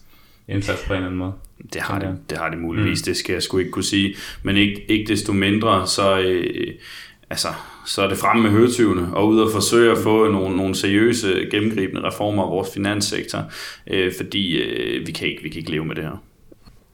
[0.49, 1.33] indsats på en eller anden måde.
[1.73, 3.05] Det har de, det har de muligvis, mm.
[3.05, 4.15] det skal jeg sgu ikke kunne sige.
[4.43, 6.75] Men ikke, ikke desto mindre, så, øh,
[7.31, 7.49] altså,
[7.87, 11.47] så er det fremme med høretyvene og ud og forsøge at få nogle, nogle seriøse,
[11.51, 13.45] gennemgribende reformer af vores finanssektor,
[13.87, 16.23] øh, fordi øh, vi, kan ikke, vi kan ikke leve med det her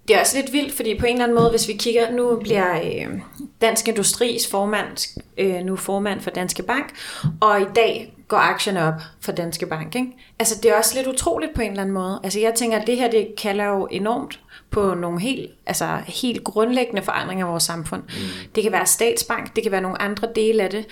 [0.09, 2.41] det er også lidt vildt, fordi på en eller anden måde, hvis vi kigger, nu
[2.43, 3.21] bliver øh,
[3.61, 6.95] Dansk Industris formand øh, nu formand for Danske Bank,
[7.41, 9.95] og i dag går aktierne op for Danske Bank.
[9.95, 10.07] Ikke?
[10.39, 12.21] Altså det er også lidt utroligt på en eller anden måde.
[12.25, 14.41] Altså jeg tænker, at det her det kalder jo enormt
[14.71, 18.03] på nogle helt, altså helt grundlæggende forandringer af vores samfund.
[18.03, 18.51] Mm.
[18.55, 20.87] Det kan være statsbank, det kan være nogle andre dele af det.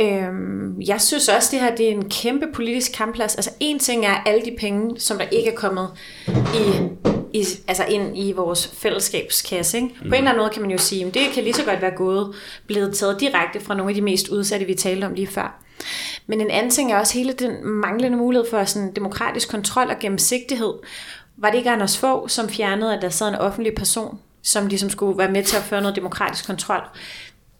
[0.00, 3.34] Øhm, jeg synes også, det her det er en kæmpe politisk kampplads.
[3.34, 5.88] Altså en ting er alle de penge, som der ikke er kommet
[6.28, 6.88] i
[7.32, 9.76] i, altså ind i vores fællesskabskasse.
[9.76, 9.88] Ikke?
[9.88, 10.06] På mm.
[10.06, 11.96] en eller anden måde kan man jo sige, at det kan lige så godt være
[11.96, 12.34] gået,
[12.66, 15.62] blevet taget direkte fra nogle af de mest udsatte, vi talte om lige før.
[16.26, 19.98] Men en anden ting er også hele den manglende mulighed for sådan demokratisk kontrol og
[20.00, 20.72] gennemsigtighed.
[21.36, 24.90] Var det ikke Anders Fogh, som fjernede, at der sad en offentlig person, som ligesom
[24.90, 26.80] skulle være med til at føre noget demokratisk kontrol?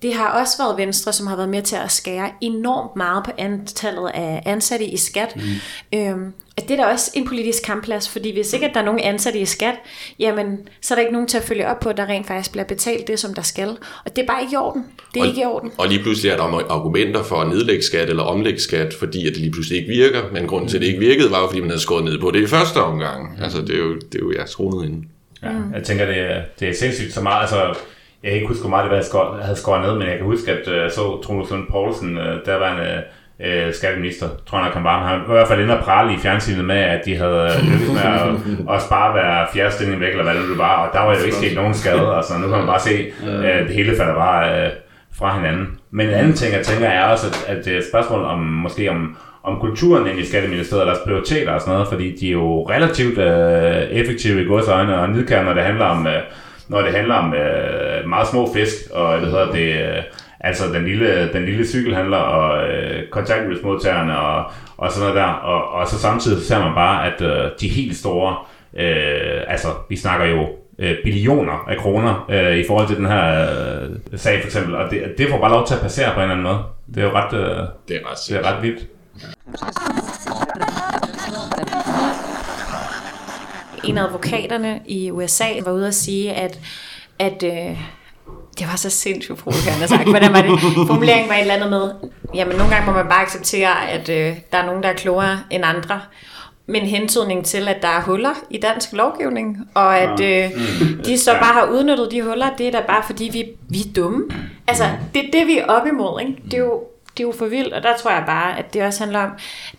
[0.02, 3.31] Det har også været Venstre, som har været med til at skære enormt meget på
[3.38, 5.37] antallet af ansatte i skat.
[5.37, 5.98] Mm.
[5.98, 8.84] Øhm, at det er da også en politisk kampplads, fordi hvis ikke at der er
[8.84, 9.74] nogen ansatte i skat,
[10.18, 12.52] jamen, så er der ikke nogen til at følge op på, at der rent faktisk
[12.52, 13.68] bliver betalt det, som der skal.
[14.04, 14.84] Og det er bare ikke i orden.
[15.14, 15.72] Det er og, ikke i orden.
[15.78, 19.32] Og lige pludselig er der argumenter for at nedlægge skat eller omlægge skat, fordi at
[19.32, 20.20] det lige pludselig ikke virker.
[20.32, 22.30] Men grunden til, at det ikke virkede, var jo, fordi man havde skåret ned på
[22.30, 23.38] det i første omgang.
[23.42, 25.04] Altså, det er jo, det er jo ja, skruet ind.
[25.42, 25.74] Ja, mm.
[25.74, 27.40] jeg tænker, det er, det er sindssygt så meget.
[27.40, 27.56] Altså,
[28.22, 30.26] jeg kan ikke huske, hvor meget det var, jeg havde skåret ned, men jeg kan
[30.26, 33.02] huske, at jeg øh, så Troels Lund Poulsen, der var en
[33.40, 35.09] øh, skatteminister, tror jeg, kan bare.
[35.09, 37.88] Han var i hvert fald inde og prale i fjernsynet med, at de havde lykkes
[37.92, 38.29] med at,
[38.75, 41.37] at spare hver fjerde stilling væk, eller hvad det var, og der var jo ikke
[41.37, 43.12] sket nogen skade, altså nu kan man bare se,
[43.44, 44.70] at det hele falder bare øh,
[45.18, 45.79] fra hinanden.
[45.90, 48.38] Men en anden ting, jeg tænker, er også, at, at det er et spørgsmål om,
[48.38, 52.29] måske om, om kulturen ind i Skatteministeriet og deres prioriteter og sådan noget, fordi de
[52.29, 56.22] er jo relativt øh, effektive i gods øjne og nidkære, når det handler om, øh,
[56.68, 60.03] når det handler om øh, meget små fisk, og det hedder det, øh,
[60.46, 64.44] altså den lille, den lille cykelhandler og øh, kontanthjælpsmodtagerne og,
[64.76, 65.32] og sådan noget der.
[65.32, 68.37] Og, og så samtidig ser man bare, at øh, de helt store,
[68.76, 73.50] øh, altså vi snakker jo øh, billioner af kroner øh, i forhold til den her
[73.82, 76.22] øh, sag for eksempel, og det, det får bare lov til at passere på en
[76.22, 76.62] eller anden måde.
[76.94, 78.87] Det er jo ret, øh, det er ret, det er ret vildt.
[83.85, 86.61] En af advokaterne i USA var ude at sige, at,
[87.18, 87.78] at øh,
[88.58, 90.08] det var så sindssygt provokerende sagt.
[90.08, 90.60] Hvordan var det?
[90.86, 91.90] Formuleringen var et eller andet med,
[92.34, 95.38] jamen nogle gange må man bare acceptere, at øh, der er nogen, der er klogere
[95.50, 96.00] end andre.
[96.68, 100.50] Men hentydning til, at der er huller i dansk lovgivning, og at øh,
[101.04, 103.92] de så bare har udnyttet de huller, det er da bare fordi, vi, vi er
[103.96, 104.24] dumme.
[104.68, 106.20] Altså, det er det, vi er op imod.
[106.20, 106.42] Ikke?
[106.44, 106.80] Det er jo
[107.16, 109.31] det er jo for vildt, og der tror jeg bare, at det også handler om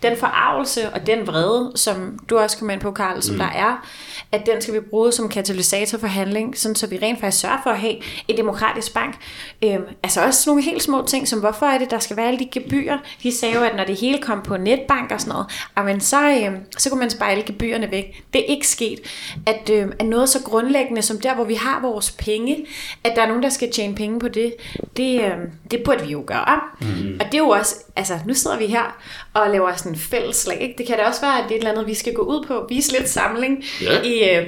[0.04, 3.40] den forarvelse og den vrede, som du også kom ind på, Karl, som mm.
[3.40, 3.88] der er,
[4.32, 7.58] at den skal vi bruge som katalysator for handling, sådan så vi rent faktisk sørger
[7.64, 7.96] for at have
[8.28, 9.16] et demokratisk bank.
[9.64, 12.40] Øhm, altså også nogle helt små ting, som hvorfor er det, der skal være alle
[12.40, 12.98] de gebyrer.
[13.24, 16.30] De sagde jo, at når det hele kom på netbank og sådan noget, men så,
[16.30, 18.24] øhm, så kunne man spare alle gebyrerne væk.
[18.34, 19.00] Det er ikke sket.
[19.46, 22.66] At, øhm, at noget så grundlæggende som der, hvor vi har vores penge,
[23.04, 24.54] at der er nogen, der skal tjene penge på det,
[24.98, 26.60] det, øhm, det burde vi jo gøre om.
[26.82, 27.20] Mm.
[27.20, 28.98] Og det er jo også, altså nu sidder vi her
[29.34, 30.62] og laver sådan en fælles slag.
[30.62, 30.76] Ikke?
[30.78, 32.46] Det kan da også være, at det er et eller andet, vi skal gå ud
[32.48, 34.02] på, vise lidt samling ja.
[34.02, 34.48] i, øh,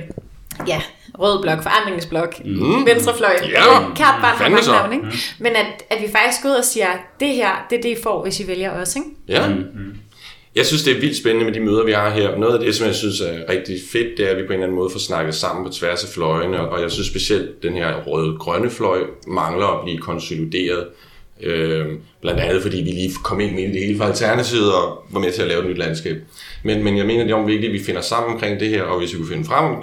[0.67, 0.81] ja,
[1.19, 2.85] rød blok, forandringsblok, mm.
[2.85, 3.63] venstrefløj, ja.
[3.95, 5.05] kært barn har mange navn, ikke?
[5.05, 5.11] Mm.
[5.39, 6.87] Men at, at vi faktisk går ud og siger,
[7.19, 9.07] det her, det er det, I får, hvis I vælger os, ikke?
[9.27, 9.47] Ja.
[9.47, 9.95] Mm.
[10.55, 12.37] Jeg synes, det er vildt spændende med de møder, vi har her.
[12.37, 14.53] Noget af det, som jeg synes er rigtig fedt, det er, at vi på en
[14.53, 17.73] eller anden måde får snakket sammen på tværs af fløjene, og jeg synes specielt, den
[17.73, 20.87] her røde-grønne fløj mangler at blive konsolideret.
[21.41, 21.85] Øh,
[22.21, 25.31] blandt andet fordi vi lige kom ind med det hele fra Alternativet og var med
[25.31, 26.17] til at lave et nyt landskab.
[26.63, 28.99] Men, men jeg mener, det er vigtigt, at vi finder sammen omkring det her, og
[28.99, 29.75] hvis vi kunne finde frem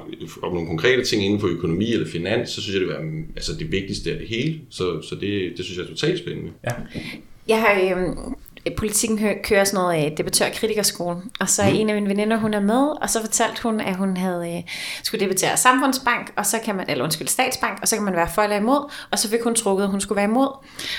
[0.42, 3.00] om nogle konkrete ting inden for økonomi eller finans, så synes jeg, det er
[3.36, 4.60] altså det vigtigste af det hele.
[4.70, 6.50] Så, så det, det synes jeg er totalt spændende.
[6.64, 6.72] Ja.
[7.48, 8.16] Jeg har, øh,
[8.76, 11.76] politikken kører sådan noget af debattør kritikerskolen, og så er mm.
[11.76, 14.62] en af mine veninder, hun er med, og så fortalte hun, at hun havde øh,
[15.02, 18.28] skulle debattere samfundsbank, og så kan man, eller undskyld, statsbank, og så kan man være
[18.34, 20.48] for eller imod, og så fik hun trukket, at hun skulle være imod.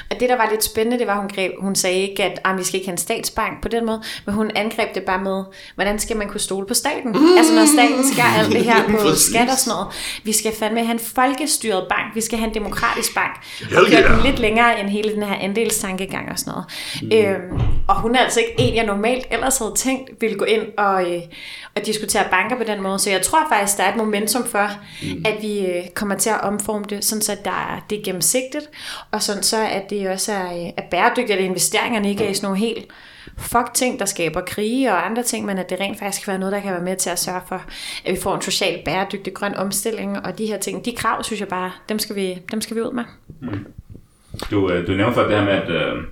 [0.10, 2.58] Og det, der var lidt spændende, det var, hun greb, hun sagde ikke, at ah,
[2.58, 5.44] vi skal ikke have en statsbank på den måde, men hun angreb det bare med,
[5.76, 7.12] hvordan skal man kunne stole på staten?
[7.12, 7.38] Mm.
[7.38, 9.88] Altså når staten skal alt det her på skat og sådan noget.
[10.24, 13.32] Vi skal fandme have en folkestyret bank, vi skal have en demokratisk bank.
[13.78, 16.66] Og køre den lidt længere end hele den her andelstankegang og sådan noget.
[17.02, 17.12] Mm.
[17.12, 17.57] Øhm,
[17.88, 21.16] og hun er altså ikke en, jeg normalt ellers havde tænkt ville gå ind og,
[21.16, 21.22] øh,
[21.76, 23.00] og diskutere banker på den måde.
[23.00, 24.70] Så jeg tror faktisk, der er et momentum for,
[25.04, 25.26] mm.
[25.26, 28.70] at vi øh, kommer til at omforme det, sådan så der er, det er gennemsigtigt,
[29.12, 32.34] og sådan så, at det også er, øh, er bæredygtigt, at investeringerne ikke er i
[32.34, 32.86] sådan nogle helt
[33.38, 36.40] fuck ting, der skaber krige og andre ting, men at det rent faktisk kan være
[36.40, 37.64] noget, der kan være med til at sørge for,
[38.06, 41.40] at vi får en socialt bæredygtig grøn omstilling, og de her ting, de krav, synes
[41.40, 43.04] jeg bare, dem skal vi, dem skal vi ud med.
[43.42, 43.66] Mm.
[44.52, 46.04] Du, øh, du nævnte for det her med, at øh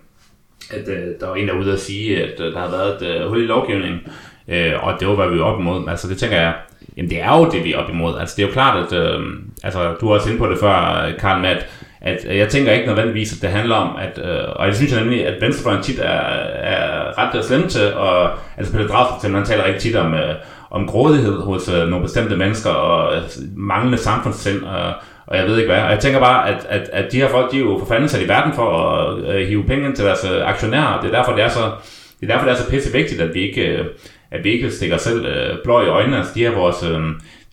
[0.71, 3.01] at øh, der var en, der var ude at sige, at øh, der har været
[3.01, 3.99] et øh, hul i lovgivningen,
[4.47, 5.89] øh, og det var, hvad vi var op imod.
[5.89, 6.53] Altså det tænker jeg,
[6.97, 8.19] jamen det er jo det, vi er op imod.
[8.19, 9.19] Altså det er jo klart, at øh,
[9.63, 11.67] altså, du har også inde på det før, Karl, med at,
[12.01, 15.01] at jeg tænker ikke nødvendigvis, at det handler om, at, øh, og jeg synes jeg
[15.01, 19.65] nemlig, at venstrefløjen tit er, er ret slem til, og altså Pelle Dragsted, han taler
[19.65, 20.35] rigtig tit om, øh,
[20.71, 23.21] om grådighed hos øh, nogle bestemte mennesker, og øh,
[23.55, 24.93] manglende samfundssind, og,
[25.27, 25.83] og jeg ved ikke hvad.
[25.83, 28.09] Og jeg tænker bare, at, at, at de her folk, de er jo for fanden
[28.09, 31.01] sat i verden for at øh, hive penge ind til deres øh, aktionærer.
[31.01, 31.71] Det er derfor, det er så,
[32.19, 33.85] det er derfor, det er så pisse vigtigt, at vi ikke, øh,
[34.31, 36.17] at vi ikke stikker selv øh, blå i øjnene.
[36.17, 37.01] Altså, de her vores, øh,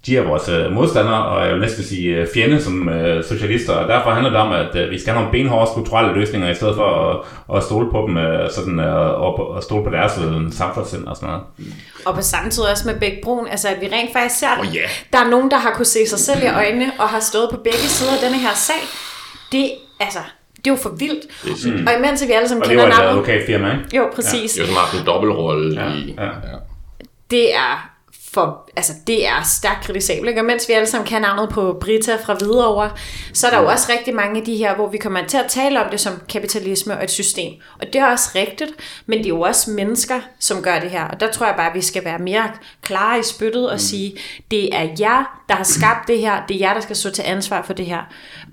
[0.06, 3.72] de er vores øh, modstandere, og jeg vil næsten sige øh, fjende som øh, socialister,
[3.72, 6.54] og derfor handler det om, at øh, vi skal have nogle benhårde strukturelle løsninger, i
[6.54, 10.12] stedet for at, at stole på dem, øh, sådan, øh, og, og stole på deres
[10.18, 11.42] øh, samfundssind og sådan noget.
[12.04, 14.66] Og på samme tid også med begge brun, altså at vi rent faktisk ser, oh,
[14.66, 14.88] yeah.
[15.12, 17.56] der er nogen, der har kunne se sig selv i øjnene, og har stået på
[17.56, 18.82] begge sider af denne her sag.
[19.52, 20.18] Det, altså,
[20.56, 21.24] det er jo for vildt.
[21.66, 21.86] Mm.
[21.86, 22.98] Og imens vi alle sammen kender navnet...
[22.98, 23.96] Og det var et advokatfirma, ikke?
[23.96, 24.56] Jo, præcis.
[24.56, 24.62] Ja.
[24.62, 25.92] Det er jo som haft en dobbeltrolle ja.
[25.92, 26.14] i...
[26.18, 26.24] Ja.
[26.24, 26.56] Ja.
[27.30, 27.92] Det er
[28.34, 30.38] for, altså det er stærkt kritisabelt.
[30.38, 32.90] Og mens vi alle sammen kan navnet på Brita fra Hvidovre,
[33.32, 35.46] så er der jo også rigtig mange af de her, hvor vi kommer til at
[35.48, 37.52] tale om det som kapitalisme og et system.
[37.80, 38.70] Og det er også rigtigt,
[39.06, 41.04] men det er jo også mennesker, som gør det her.
[41.04, 42.50] Og der tror jeg bare, at vi skal være mere
[42.82, 43.78] klare i spyttet og mm.
[43.78, 44.16] sige,
[44.50, 47.22] det er jer, der har skabt det her, det er jer, der skal stå til
[47.26, 48.00] ansvar for det her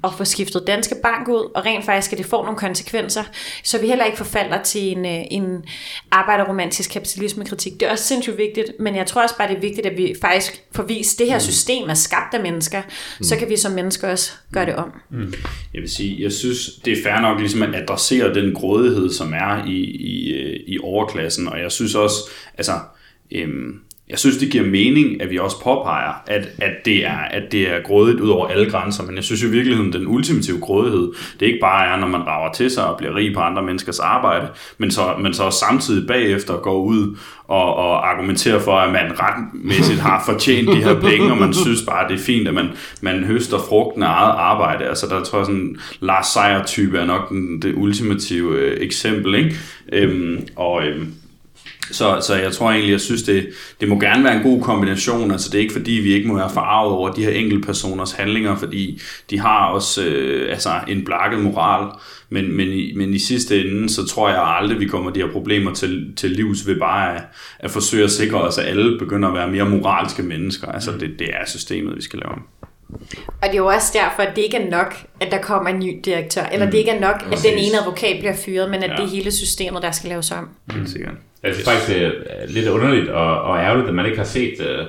[0.03, 3.23] at få skiftet Danske Bank ud, og rent faktisk skal det få nogle konsekvenser,
[3.63, 5.63] så vi heller ikke forfalder til en, øh, en
[6.11, 7.73] arbejderromantisk kapitalismekritik.
[7.73, 10.08] Det er også sindssygt vigtigt, men jeg tror også bare, det er vigtigt, at vi
[10.21, 11.41] faktisk får vist, at det her mm.
[11.41, 13.23] system er skabt af mennesker, mm.
[13.23, 14.91] så kan vi som mennesker også gøre det om.
[15.09, 15.33] Mm.
[15.73, 19.33] Jeg vil sige, jeg synes, det er fair nok ligesom at adressere den grådighed, som
[19.33, 22.17] er i, i, øh, i overklassen, og jeg synes også,
[22.57, 22.79] altså,
[23.31, 27.51] øhm, jeg synes, det giver mening, at vi også påpeger, at, at, det, er, at
[27.51, 31.11] det er grådigt ud over alle grænser, men jeg synes i virkeligheden, den ultimative grådighed,
[31.39, 33.99] det ikke bare er, når man rager til sig og bliver rig på andre menneskers
[33.99, 37.17] arbejde, men så, men så samtidig bagefter går ud
[37.47, 41.81] og, og argumenterer for, at man retmæssigt har fortjent de her penge, og man synes
[41.81, 42.69] bare, det er fint, at man,
[43.01, 44.85] man høster frugten af eget arbejde.
[44.85, 49.55] Altså der tror jeg sådan, Lars Seier-type er nok den, det ultimative øh, eksempel, ikke?
[49.93, 51.13] Øhm, og øhm,
[51.91, 53.49] så, så jeg tror egentlig, jeg synes, det,
[53.81, 55.31] det må gerne være en god kombination.
[55.31, 58.11] Altså det er ikke fordi, vi ikke må være farvet over de her enkelte personers
[58.11, 61.91] handlinger, fordi de har også øh, altså en blakket moral.
[62.29, 65.31] Men, men, i, men i sidste ende, så tror jeg aldrig, vi kommer de her
[65.31, 67.21] problemer til, til livs ved bare at,
[67.59, 70.67] at forsøge at sikre os, at alle begynder at være mere moralske mennesker.
[70.67, 72.43] Altså det, det er systemet, vi skal lave om.
[73.41, 75.79] Og det er jo også derfor, at det ikke er nok, at der kommer en
[75.79, 76.71] ny direktør, eller mm.
[76.71, 78.95] det ikke er nok, at den ene advokat bliver fyret, men at ja.
[78.95, 80.49] det er hele systemet, der skal laves om.
[80.67, 80.87] Mm.
[80.87, 81.13] Sikkert.
[81.43, 84.53] Jeg synes faktisk, det er lidt underligt og, og ærgerligt, at man ikke har set
[84.59, 84.85] uh,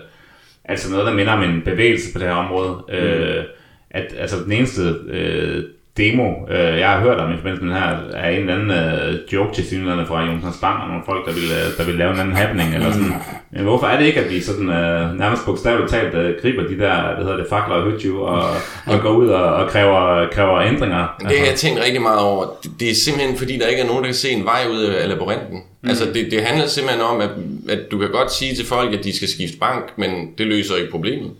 [0.65, 2.85] altså noget, der minder om en bevægelse på det her område.
[2.89, 2.95] Mm.
[2.95, 3.45] Uh,
[3.91, 5.65] at altså, den eneste uh,
[6.03, 8.71] demo, øh, jeg har hørt om i forbindelse med den her, er en eller anden
[8.71, 11.95] øh, joke til synligheden fra Jonsens Bank, og nogle folk, der vil, øh, der vil
[11.95, 13.15] lave en anden happening, eller sådan.
[13.53, 16.79] Men hvorfor er det ikke, at vi sådan, øh, nærmest bogstaveligt talt øh, griber de
[16.79, 18.43] der, hvad hedder det, fakler og høtju, og,
[18.87, 21.03] og går ud og, og kræver, kræver ændringer?
[21.29, 22.45] Det har jeg tænkt rigtig meget over.
[22.81, 25.09] Det er simpelthen, fordi der ikke er nogen, der kan se en vej ud af
[25.09, 25.59] labyrinten.
[25.83, 25.89] Mm.
[25.89, 27.31] Altså, det, det handler simpelthen om, at,
[27.69, 30.77] at du kan godt sige til folk, at de skal skifte bank, men det løser
[30.77, 31.31] ikke problemet.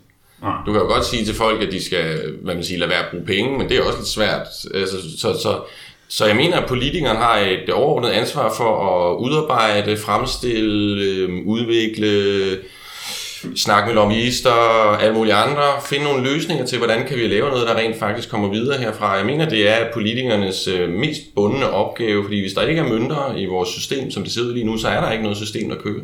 [0.43, 0.65] Ah.
[0.65, 3.05] Du kan jo godt sige til folk, at de skal hvad man siger, lade være
[3.05, 4.47] at bruge penge, men det er også lidt svært.
[4.73, 5.59] Altså, så, så,
[6.07, 12.57] så jeg mener, at politikeren har et overordnet ansvar for at udarbejde, fremstille, øh, udvikle,
[13.55, 17.49] snakke med lobbyister og alle mulige andre, finde nogle løsninger til, hvordan kan vi lave
[17.49, 19.11] noget, der rent faktisk kommer videre herfra.
[19.11, 23.35] Jeg mener, det er politikernes øh, mest bundne opgave, fordi hvis der ikke er mønter
[23.37, 25.69] i vores system, som det ser ud lige nu, så er der ikke noget system,
[25.69, 26.01] der kører.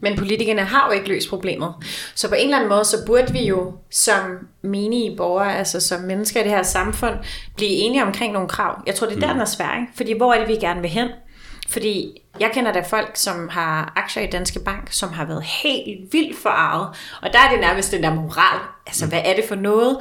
[0.00, 1.74] Men politikerne har jo ikke løst problemet.
[2.14, 4.20] Så på en eller anden måde, så burde vi jo som
[4.62, 7.14] menige borgere, altså som mennesker i det her samfund,
[7.56, 8.82] blive enige omkring nogle krav.
[8.86, 9.32] Jeg tror, det er der, mm.
[9.32, 9.92] den er svær, ikke?
[9.96, 11.08] Fordi hvor er det, vi gerne vil hen?
[11.68, 16.12] Fordi jeg kender da folk, som har aktier i Danske Bank, som har været helt
[16.12, 16.88] vildt forarvet.
[17.22, 18.60] Og der er det nærmest den der moral.
[18.86, 19.96] Altså, hvad er det for noget?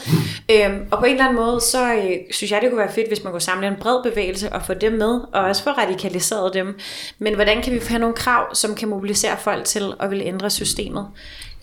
[0.51, 3.07] øhm, og på en eller anden måde, så øh, synes jeg, det kunne være fedt,
[3.07, 6.53] hvis man kunne samle en bred bevægelse og få dem med, og også få radikaliseret
[6.53, 6.79] dem.
[7.19, 10.49] Men hvordan kan vi have nogle krav, som kan mobilisere folk til at vil ændre
[10.49, 11.07] systemet?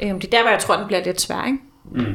[0.03, 1.59] Øhm, det er der, hvor jeg tror, den bliver lidt svær, ikke?
[1.95, 2.15] Mm.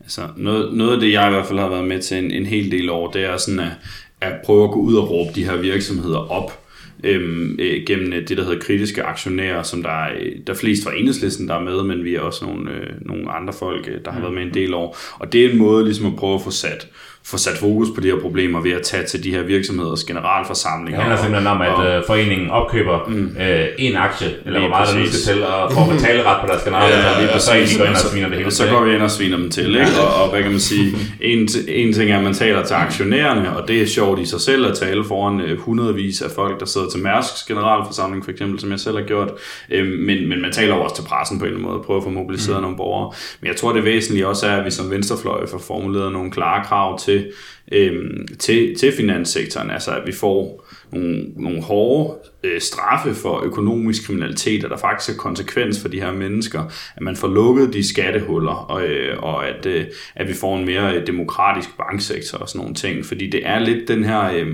[0.00, 2.46] Altså, noget, noget af det, jeg i hvert fald har været med til en, en
[2.46, 3.72] hel del år, det er sådan at,
[4.20, 6.60] at prøve at gå ud og råbe de her virksomheder op
[7.04, 10.12] øhm, øh, gennem det, der hedder kritiske aktionærer, som der er,
[10.46, 13.30] der er flest fra enhedslisten, der er med, men vi er også nogle, øh, nogle
[13.30, 14.96] andre folk, øh, der har været med en del år.
[15.14, 16.88] Og det er en måde ligesom at prøve at få sat
[17.24, 20.98] få sat fokus på de her problemer ved at tage til de her virksomheders generalforsamlinger.
[20.98, 23.36] Det handler simpelthen om, at og, øh, foreningen opkøber mm.
[23.40, 26.46] øh, en aktie, eller hvor meget der nu skal til, og får betale ret på
[26.46, 28.84] deres generalforsamling, ja, og så, så går ind og sviner det hele og så går
[28.84, 29.68] vi ind og sviner dem til.
[29.74, 30.00] Ikke?
[30.02, 33.56] Og, og hvad kan man sige, en, en ting er, at man taler til aktionærerne,
[33.56, 36.66] og det er sjovt i sig selv at tale foran øh, hundredvis af folk, der
[36.66, 39.30] sidder til Mærsks generalforsamling, for eksempel, som jeg selv har gjort.
[39.70, 42.00] Øh, men, men man taler også til pressen på en eller anden måde, og prøver
[42.00, 42.62] at få mobiliseret mm.
[42.62, 43.12] nogle borgere.
[43.40, 46.64] Men jeg tror, det væsentlige også er, at vi som venstrefløj får formuleret nogle klare
[46.64, 47.32] krav til, til,
[47.72, 54.06] øhm, til, til finanssektoren, altså at vi får nogle, nogle hårde øh, straffe for økonomisk
[54.06, 56.64] kriminalitet, og der faktisk er konsekvens for de her mennesker,
[56.96, 60.64] at man får lukket de skattehuller, og, øh, og at, øh, at vi får en
[60.64, 64.46] mere øh, demokratisk banksektor og sådan nogle ting, fordi det er lidt den her, øh,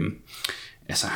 [0.89, 1.07] altså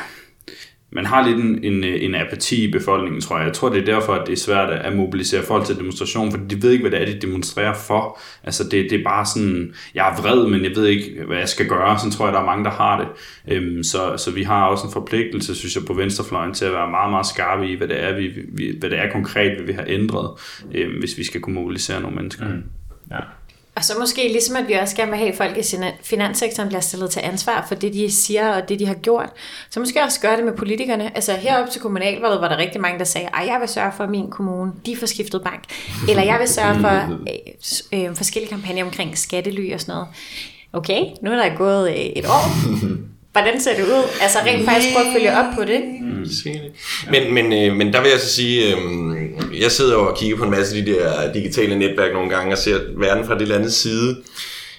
[0.93, 3.45] man har lidt en, en, en apati i befolkningen, tror jeg.
[3.45, 6.55] Jeg tror, det er derfor, at det er svært at mobilisere folk til demonstration, fordi
[6.55, 8.19] de ved ikke, hvad det er, de demonstrerer for.
[8.43, 11.49] Altså, det, det er bare sådan, jeg er vred, men jeg ved ikke, hvad jeg
[11.49, 11.99] skal gøre.
[11.99, 13.07] Sådan tror jeg, der er mange, der har det.
[13.55, 16.89] Øhm, så, så vi har også en forpligtelse, synes jeg, på venstrefløjen til at være
[16.89, 19.75] meget, meget skarpe i, hvad det er, vi, vi, hvad det er konkret, vi vil
[19.75, 20.29] have ændret,
[20.73, 22.47] øhm, hvis vi skal kunne mobilisere nogle mennesker.
[22.47, 22.63] Mm.
[23.11, 23.19] Ja.
[23.81, 25.63] Og så måske ligesom, at vi også gerne vil have, at folk i
[26.03, 29.29] finanssektoren bliver stillet til ansvar for det, de siger og det, de har gjort.
[29.69, 31.15] Så måske også gøre det med politikerne.
[31.15, 34.03] Altså heroppe til kommunalvalget var der rigtig mange, der sagde, at jeg vil sørge for,
[34.03, 35.63] at min kommune, de får skiftet bank.
[36.09, 37.17] Eller jeg vil sørge for
[37.93, 40.07] øh, øh, forskellige kampagner omkring skattely og sådan noget.
[40.73, 42.45] Okay, nu er der gået øh, et år.
[43.31, 44.03] Hvordan ser det ud?
[44.21, 45.81] Altså rent faktisk prøve at følge op på det.
[46.01, 46.25] Mm.
[47.11, 50.43] Men, men, øh, men der vil jeg så sige, øh, jeg sidder og kigger på
[50.43, 53.55] en masse af de der digitale netværk nogle gange og ser verden fra det eller
[53.55, 54.17] andet side.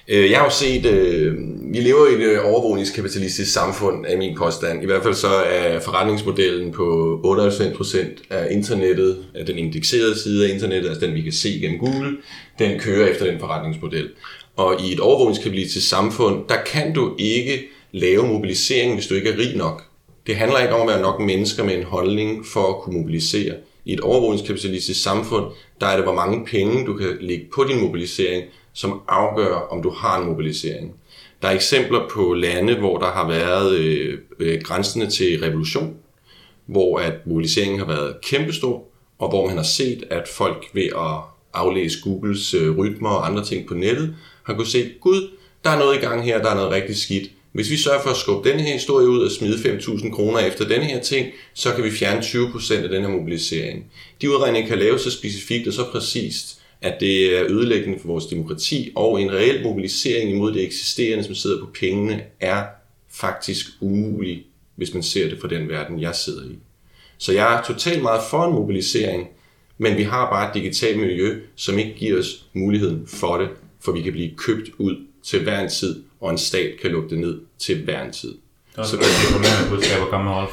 [0.09, 1.34] Øh, jeg har jo set, øh,
[1.72, 4.82] vi lever i et overvågningskapitalistisk samfund af min påstand.
[4.82, 10.55] I hvert fald så er forretningsmodellen på 98% af internettet, af den indekserede side af
[10.55, 12.16] internettet, altså den vi kan se gennem Google,
[12.59, 14.09] den kører efter den forretningsmodel.
[14.57, 19.38] Og i et overvågningskapitalistisk samfund, der kan du ikke lave mobilisering, hvis du ikke er
[19.38, 19.84] rig nok.
[20.26, 23.55] Det handler ikke om at være nok mennesker med en holdning for at kunne mobilisere.
[23.84, 25.45] I et overvågningskapitalistisk samfund,
[25.80, 29.82] der er det, hvor mange penge du kan lægge på din mobilisering, som afgør, om
[29.82, 30.95] du har en mobilisering.
[31.43, 35.97] Der er eksempler på lande, hvor der har været øh, øh, grænsende til revolution,
[36.66, 38.84] hvor at mobiliseringen har været kæmpestor,
[39.18, 41.20] og hvor man har set, at folk ved at
[41.55, 45.30] aflæse Googles øh, rytmer og andre ting på nettet, har kunnet se, gud,
[45.64, 47.30] der er noget i gang her, der er noget rigtig skidt.
[47.53, 50.68] Hvis vi sørger for at skubbe denne her historie ud og smide 5.000 kroner efter
[50.68, 53.84] denne her ting, så kan vi fjerne 20% af den her mobilisering.
[54.20, 58.26] De udregninger kan laves så specifikt og så præcist, at det er ødelæggende for vores
[58.26, 62.64] demokrati, og en reel mobilisering imod det eksisterende, som sidder på pengene, er
[63.11, 64.46] faktisk umulig,
[64.76, 66.59] hvis man ser det fra den verden, jeg sidder i.
[67.18, 69.28] Så jeg er totalt meget for en mobilisering,
[69.78, 73.48] men vi har bare et digitalt miljø, som ikke giver os muligheden for det,
[73.80, 77.11] for vi kan blive købt ud til hver en tid, og en stat kan lukke
[77.11, 78.29] det ned til hver en tid.
[78.31, 80.51] Det er også så, det, budskab at komme med, Rolf.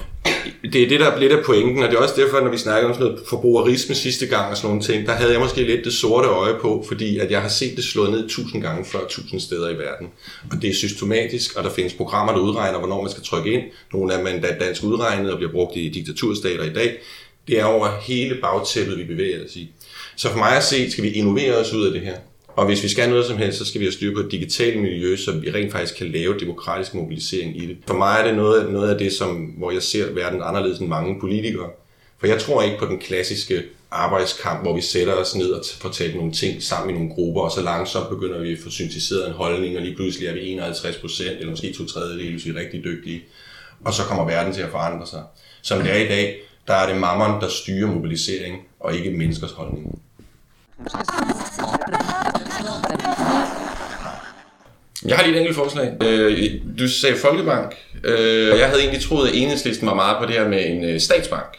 [0.74, 2.58] Det er det, der er lidt af pointen, og det er også derfor, når vi
[2.58, 5.64] snakker om sådan noget forbrugerisme sidste gang og sådan nogle ting, der havde jeg måske
[5.64, 8.86] lidt det sorte øje på, fordi at jeg har set det slået ned tusind gange
[8.86, 10.08] før tusind steder i verden.
[10.52, 13.64] Og det er systematisk, og der findes programmer, der udregner, hvornår man skal trykke ind.
[13.94, 16.98] Nogle af dem er dansk udregnet og bliver brugt i diktaturstater i dag.
[17.48, 19.72] Det er over hele bagtæppet, vi bevæger os i.
[20.16, 22.16] Så for mig at se, skal vi innovere os ud af det her.
[22.60, 24.82] Og hvis vi skal noget som helst, så skal vi have styr på et digitalt
[24.82, 27.78] miljø, så vi rent faktisk kan lave demokratisk mobilisering i det.
[27.88, 30.88] For mig er det noget, noget af det, som, hvor jeg ser verden anderledes end
[30.88, 31.70] mange politikere.
[32.20, 35.90] For jeg tror ikke på den klassiske arbejdskamp, hvor vi sætter os ned og får
[35.90, 39.28] talt nogle ting sammen i nogle grupper, og så langsomt begynder vi at få syntetiseret
[39.28, 42.50] en holdning, og lige pludselig er vi 51 procent, eller måske to tredjedel, hvis vi
[42.50, 43.24] er rigtig dygtige.
[43.86, 45.24] Og så kommer verden til at forandre sig.
[45.62, 49.52] Som det er i dag, der er det mammon, der styrer mobilisering, og ikke menneskers
[49.52, 50.02] holdning.
[55.06, 55.94] Jeg har lige et enkelt forslag.
[56.04, 57.76] Øh, du sagde Folkebank.
[58.04, 61.00] Øh, jeg havde egentlig troet, at enhedslisten var meget på det her med en øh,
[61.00, 61.58] statsbank.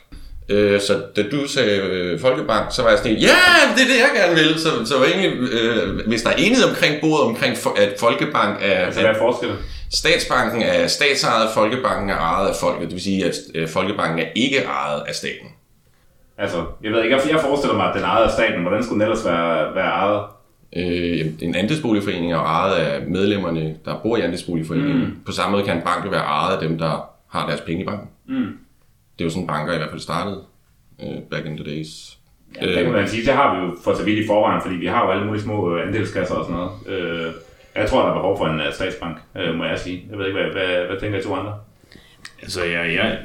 [0.80, 3.36] Så da du sagde Folkebank, så var jeg sådan, ja,
[3.76, 4.58] det er det, jeg gerne vil.
[4.58, 5.30] Så, så var egentlig,
[6.06, 8.86] hvis der er enighed omkring bordet omkring, at Folkebank er...
[8.86, 9.56] Altså, hvad er forskellen?
[9.92, 12.82] Statsbanken er statsejet, Folkebanken er ejet af folket.
[12.82, 15.48] Det vil sige, at Folkebanken er ikke ejet af staten.
[16.38, 18.62] Altså, jeg ved ikke, jeg forestiller mig, at den er ejet af staten.
[18.62, 20.22] Hvordan skulle den ellers være, være ejet?
[20.76, 25.00] Øh, en andelsboligforening er ejet af medlemmerne, der bor i andelsboligforeningen.
[25.00, 25.16] Mm.
[25.26, 27.86] På samme måde kan en bank være ejet af dem, der har deres penge i
[27.86, 28.08] banken.
[28.26, 28.58] Mm.
[29.18, 30.42] Det er jo sådan, banker i hvert fald startede
[30.98, 32.18] uh, back in the days.
[32.60, 34.74] Ja, det kan man sige, det har vi jo for så vidt i forvejen, fordi
[34.74, 36.70] vi har jo alle mulige små øh, andelskasser og sådan noget.
[37.26, 37.34] Uh,
[37.74, 40.06] jeg tror, der er behov for en uh, statsbank, uh, må jeg sige.
[40.10, 41.54] Jeg ved ikke, hvad, hvad, hvad tænker I to andre?
[42.42, 43.18] Altså, jeg, jeg,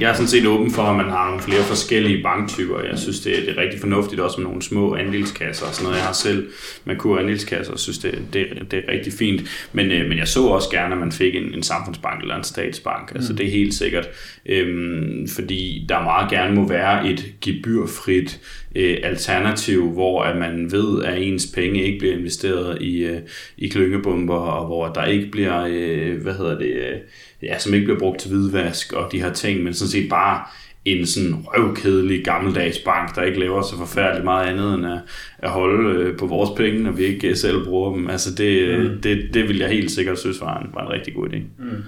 [0.00, 2.80] jeg er sådan set åben for, at man har nogle flere forskellige banktyper.
[2.80, 5.84] Jeg synes, det er, det er rigtig fornuftigt også med nogle små andelskasser og sådan
[5.84, 5.96] noget.
[5.96, 6.48] Jeg har selv
[6.84, 9.68] med kur andelskasser og synes, det, det, det er rigtig fint.
[9.72, 12.44] Men, øh, men jeg så også gerne, at man fik en, en samfundsbank eller en
[12.44, 13.12] statsbank.
[13.14, 13.36] Altså, mm.
[13.36, 14.08] det er helt sikkert.
[14.46, 18.40] Øhm, fordi der meget gerne må være et gebyrfrit
[18.74, 23.18] øh, alternativ, hvor at man ved, at ens penge ikke bliver investeret i, øh,
[23.58, 26.72] i klyngebomber, og hvor der ikke bliver, øh, hvad hedder det...
[26.74, 26.98] Øh,
[27.42, 30.42] ja, som ikke bliver brugt til hvidvask og de her ting, men sådan set bare
[30.84, 34.98] en sådan røvkedelig gammeldags bank, der ikke laver så forfærdeligt meget andet end at,
[35.38, 38.10] at holde øh, på vores penge, når vi ikke selv bruger dem.
[38.10, 39.00] Altså det, mm.
[39.02, 41.36] det, det vil jeg helt sikkert synes var en, var en rigtig god idé.
[41.58, 41.82] Mm.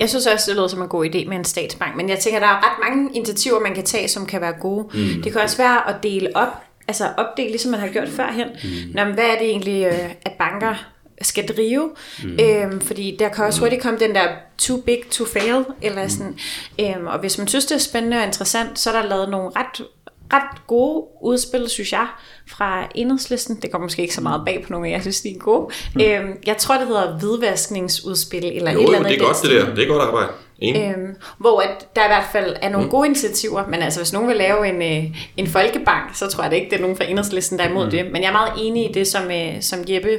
[0.00, 2.40] Jeg synes også, det lyder som en god idé med en statsbank, men jeg tænker,
[2.40, 4.84] der er ret mange initiativer, man kan tage, som kan være gode.
[4.94, 5.22] Mm.
[5.22, 6.48] Det kan også være at dele op,
[6.88, 8.48] altså opdele, ligesom man har gjort førhen.
[8.48, 8.94] Mm.
[8.94, 10.74] Nå, men hvad er det egentlig, øh, at banker
[11.22, 11.90] skal drive.
[12.24, 12.38] Mm.
[12.40, 14.28] Øhm, fordi der kan også hurtigt komme den der
[14.58, 16.38] too big to fail, eller sådan.
[16.80, 19.50] Øhm, og hvis man synes, det er spændende og interessant, så er der lavet nogle
[19.56, 19.86] ret
[20.32, 22.06] ret gode udspil, synes jeg,
[22.50, 23.60] fra enhedslisten.
[23.62, 25.68] Det kommer måske ikke så meget bag på nogen, jeg synes, de er gode.
[25.94, 26.00] Mm.
[26.00, 29.10] Øhm, jeg tror, det hedder hvidvaskningsudspil, eller jo, et eller andet.
[29.10, 29.74] det er godt det der.
[29.74, 30.28] Det er godt arbejde.
[30.62, 32.90] Øhm, hvor at der i hvert fald er nogle mm.
[32.90, 36.50] gode initiativer, men altså hvis nogen vil lave en, øh, en folkebank, så tror jeg
[36.50, 37.90] det ikke, det er nogen fra enhedslisten, der er imod mm.
[37.90, 38.06] det.
[38.12, 40.18] Men jeg er meget enig i det, som, øh, som Jeppe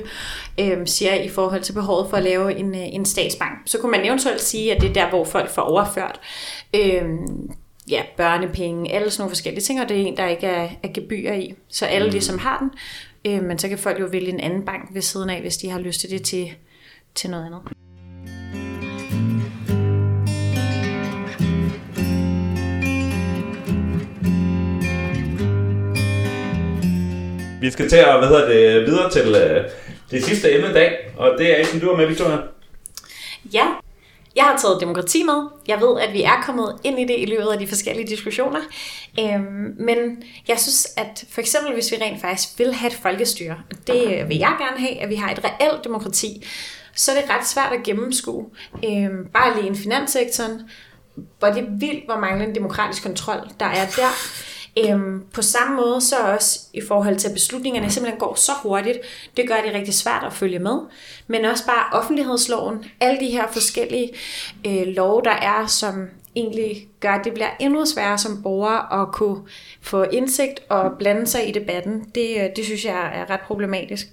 [0.60, 3.54] øh, siger i forhold til behovet for at lave en, øh, en statsbank.
[3.66, 6.20] Så kunne man eventuelt sige, at det er der, hvor folk får overført
[6.76, 7.04] øh,
[7.90, 10.90] ja, børnepenge, alle sådan nogle forskellige ting, og det er en, der ikke er, er
[10.94, 11.56] gebyr i.
[11.70, 12.12] Så alle mm.
[12.12, 12.72] de, som har den,
[13.32, 15.70] øh, men så kan folk jo vælge en anden bank ved siden af, hvis de
[15.70, 16.52] har lyst til det til,
[17.16, 17.62] til noget andet.
[27.62, 29.72] Vi skal til at hvad hedder det, videre til uh,
[30.12, 32.38] det sidste emne i dag, og det er som du er med, Victoria.
[33.54, 33.68] Ja,
[34.38, 35.48] jeg har taget demokrati med.
[35.68, 38.60] Jeg ved, at vi er kommet ind i det i løbet af de forskellige diskussioner.
[39.20, 43.56] Øhm, men jeg synes, at for eksempel hvis vi rent faktisk vil have et folkestyre,
[43.72, 46.46] og det vil jeg gerne have, at vi har et reelt demokrati,
[46.96, 48.46] så er det ret svært at gennemskue.
[48.86, 50.62] Øhm, bare lige i finanssektoren,
[51.40, 54.12] hvor det er vildt, hvor manglende demokratisk kontrol der er der.
[54.86, 59.00] Øhm, på samme måde så også i forhold til, at beslutningerne simpelthen går så hurtigt,
[59.38, 60.80] det gør det rigtig svært at følge med.
[61.28, 64.12] Men også bare offentlighedsloven, alle de her forskellige
[64.68, 69.12] øh, love, der er, som egentlig gør, at det bliver endnu sværere som borger at
[69.12, 69.42] kunne
[69.82, 72.12] få indsigt og blande sig i debatten.
[72.16, 74.08] Det, øh, det synes jeg er ret problematisk.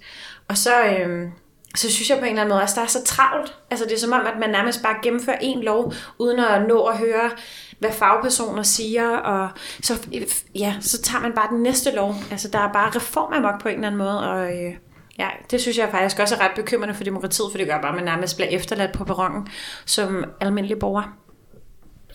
[0.47, 1.27] Og så, øh,
[1.75, 3.55] så synes jeg på en eller anden måde også, der er så travlt.
[3.71, 6.83] Altså det er som om, at man nærmest bare gennemfører en lov, uden at nå
[6.83, 7.31] at høre
[7.79, 9.49] hvad fagpersoner siger, og
[9.81, 10.07] så,
[10.55, 12.15] ja, så tager man bare den næste lov.
[12.31, 14.73] Altså, der er bare reformamok på en eller anden måde, og øh,
[15.19, 17.89] ja, det synes jeg faktisk også er ret bekymrende for demokratiet, for det gør bare,
[17.89, 19.47] at man nærmest bliver efterladt på perronen
[19.85, 21.17] som almindelig borger.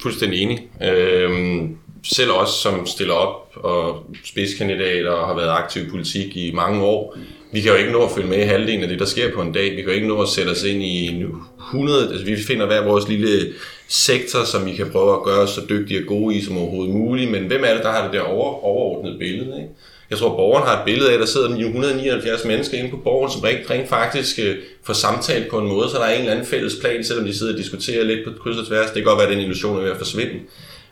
[0.02, 0.70] Fuldstændig enig.
[0.82, 1.70] Øh,
[2.02, 6.84] selv os, som stiller op og spidskandidater og har været aktiv i politik i mange
[6.84, 7.16] år,
[7.52, 9.42] vi kan jo ikke nå at følge med i halvdelen af det, der sker på
[9.42, 9.70] en dag.
[9.70, 11.24] Vi kan jo ikke nå at sætte os ind i
[11.58, 13.52] 100, altså vi finder hver vores lille
[13.88, 17.30] sektor, som vi kan prøve at gøre så dygtige og gode i som overhovedet muligt,
[17.30, 19.56] men hvem er det, der har det der over, overordnede billede?
[19.56, 19.68] Ikke?
[20.10, 22.96] Jeg tror, at borgeren har et billede af, at der sidder 179 mennesker inde på
[22.96, 26.20] borgen, som rent, rent faktisk uh, får samtalt på en måde, så der er en
[26.20, 28.86] eller anden fælles plan, selvom de sidder og diskuterer lidt på kryds og tværs.
[28.86, 30.34] Det kan godt være, at den illusion er ved at forsvinde.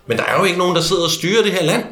[0.09, 1.85] Men der er jo ikke nogen, der sidder og styrer det her land.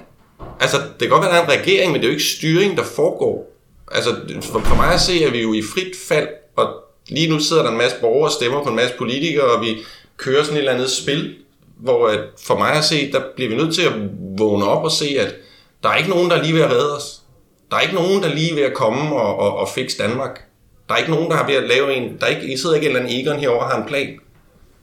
[0.61, 2.77] Altså, det kan godt være, der er en regering, men det er jo ikke styring,
[2.77, 3.53] der foregår.
[3.93, 4.11] Altså,
[4.43, 6.75] for, for mig at se, at vi jo i frit fald, og
[7.09, 9.77] lige nu sidder der en masse borgere og stemmer på en masse politikere, og vi
[10.17, 11.35] kører sådan et eller andet spil,
[11.77, 13.93] hvor at for mig at se, der bliver vi nødt til at
[14.39, 15.35] vågne op og se, at
[15.83, 17.21] der er ikke nogen, der er lige ved at redde os.
[17.71, 20.45] Der er ikke nogen, der er lige ved at komme og, og, og fikse Danmark.
[20.89, 22.17] Der er ikke nogen, der har ved at lave en...
[22.21, 24.19] Der er ikke, I sidder ikke en eller anden Egon herovre og har en plan.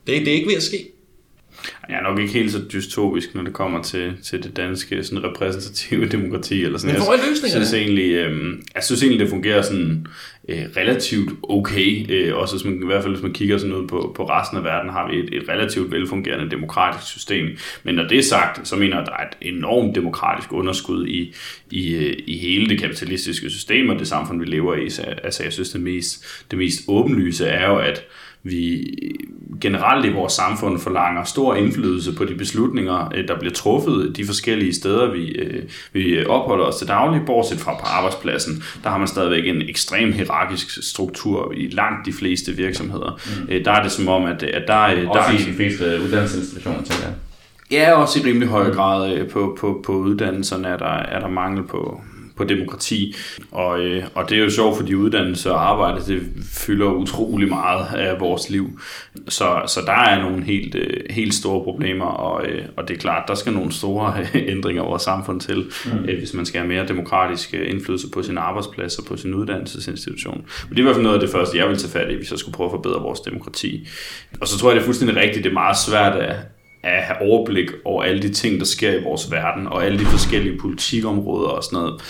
[0.08, 0.93] Det, det er ikke ved at ske.
[1.90, 5.24] Jeg er nok ikke helt så dystopisk, når det kommer til, til det danske sådan
[5.24, 6.64] repræsentative demokrati.
[6.64, 6.96] Eller sådan.
[6.96, 7.60] Men hvor er løsningerne?
[7.60, 10.08] Jeg synes egentlig, øh, jeg synes egentlig det fungerer sådan
[10.50, 12.06] øh, relativt okay.
[12.10, 14.58] Øh, også hvis man, i hvert fald hvis man kigger sådan ud på, på resten
[14.58, 17.48] af verden, har vi et, et relativt velfungerende demokratisk system.
[17.84, 21.08] Men når det er sagt, så mener jeg, at der er et enormt demokratisk underskud
[21.08, 21.34] i,
[21.72, 24.90] i, øh, i hele det kapitalistiske system og det samfund, vi lever i.
[24.90, 28.06] Så, altså jeg synes, det mest, det mest åbenlyse er jo, at
[28.44, 28.88] vi
[29.62, 34.26] generelt i vores samfund forlanger stor indflydelse på de beslutninger, øh, der bliver truffet de
[34.26, 35.64] forskellige steder, vi, øh,
[35.94, 38.64] vi opholder os til daglig, bortset fra på arbejdspladsen.
[38.84, 43.20] Der har man stadigvæk en ekstrem hierarkisk struktur i langt de fleste virksomheder.
[43.26, 43.54] Mm.
[43.54, 45.32] Øh, der er det som om, at, at der, også der er...
[45.32, 47.14] i de fleste uddannelsesinstitutioner, tænker jeg.
[47.72, 51.64] Ja, også i rimelig høj grad på, på, på uddannelserne er der, er der mangel
[51.64, 52.02] på,
[52.36, 53.16] på demokrati.
[53.52, 56.22] Og, øh, og det er jo sjovt, fordi uddannelse og arbejde, det
[56.54, 58.80] fylder utrolig meget af vores liv.
[59.28, 63.00] Så, så der er nogle helt, øh, helt store problemer, og, øh, og det er
[63.00, 64.16] klart, der skal nogle store
[64.54, 66.06] ændringer i vores samfund til, mm.
[66.10, 69.34] øh, hvis man skal have mere demokratisk øh, indflydelse på sin arbejdsplads og på sin
[69.34, 70.46] uddannelsesinstitution.
[70.70, 72.16] Men det er i hvert fald noget af det første, jeg vil tage fat i,
[72.16, 73.88] hvis jeg skulle prøve at forbedre vores demokrati.
[74.42, 76.36] Og så tror jeg, det er fuldstændig rigtigt, det er meget svært at,
[76.84, 80.06] at have overblik over alle de ting, der sker i vores verden, og alle de
[80.06, 82.02] forskellige politikområder og sådan noget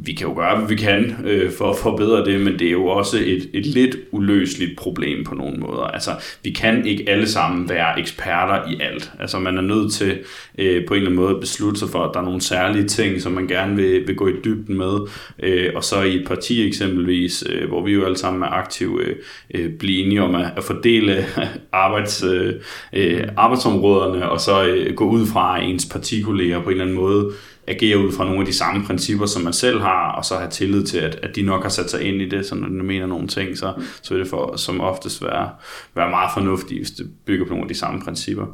[0.00, 2.72] vi kan jo gøre, hvad vi kan øh, for at forbedre det, men det er
[2.72, 5.82] jo også et, et lidt uløseligt problem på nogle måder.
[5.82, 6.10] Altså,
[6.42, 9.12] vi kan ikke alle sammen være eksperter i alt.
[9.20, 10.18] Altså, man er nødt til
[10.58, 12.86] øh, på en eller anden måde at beslutte sig for, at der er nogle særlige
[12.86, 14.98] ting, som man gerne vil, vil gå i dybden med.
[15.42, 19.02] Øh, og så i et parti eksempelvis, øh, hvor vi jo alle sammen er aktive,
[19.02, 19.16] øh,
[19.54, 21.26] øh blive enige om at, at fordele
[21.72, 22.54] arbejds, øh,
[22.92, 27.32] øh, arbejdsområderne, og så øh, gå ud fra ens partikolleger på en eller anden måde
[27.68, 30.50] agere ud fra nogle af de samme principper, som man selv har, og så have
[30.50, 32.74] tillid til, at, at de nok har sat sig ind i det, så når de
[32.74, 35.50] mener nogle ting, så, så vil det for, som oftest være,
[35.94, 38.46] være meget fornuftigt, hvis det bygger på nogle af de samme principper.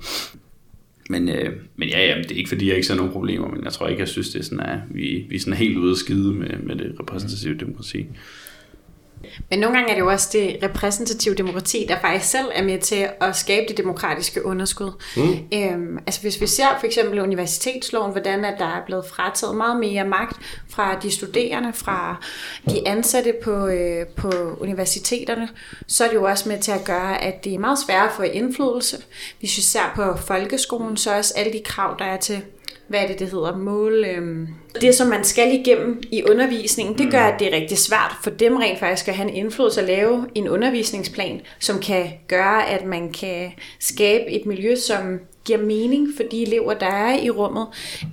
[1.10, 3.64] Men, øh, men ja, ja, det er ikke fordi, jeg ikke ser nogen problemer, men
[3.64, 5.90] jeg tror ikke, jeg synes, det er sådan, at vi, vi er sådan helt ude
[5.90, 8.06] at skide med, med det repræsentative demokrati.
[9.50, 12.78] Men nogle gange er det jo også det repræsentative demokrati, der faktisk selv er med
[12.78, 14.92] til at skabe det demokratiske underskud.
[15.16, 15.58] Mm.
[15.58, 19.80] Øhm, altså hvis vi ser for eksempel universitetsloven, hvordan at der er blevet frataget meget
[19.80, 20.36] mere magt
[20.68, 22.16] fra de studerende, fra
[22.70, 25.48] de ansatte på, øh, på universiteterne,
[25.86, 28.14] så er det jo også med til at gøre, at det er meget svært at
[28.16, 28.96] få indflydelse.
[29.38, 32.42] Hvis vi ser på folkeskolen, så er også alle de krav, der er til
[32.88, 34.04] hvad er det, det hedder, mål...
[34.04, 34.48] Øhm,
[34.80, 38.30] det, som man skal igennem i undervisningen, det gør, at det er rigtig svært for
[38.30, 42.86] dem rent faktisk at have en indflydelse at lave en undervisningsplan, som kan gøre, at
[42.86, 47.66] man kan skabe et miljø, som giver mening for de elever, der er i rummet.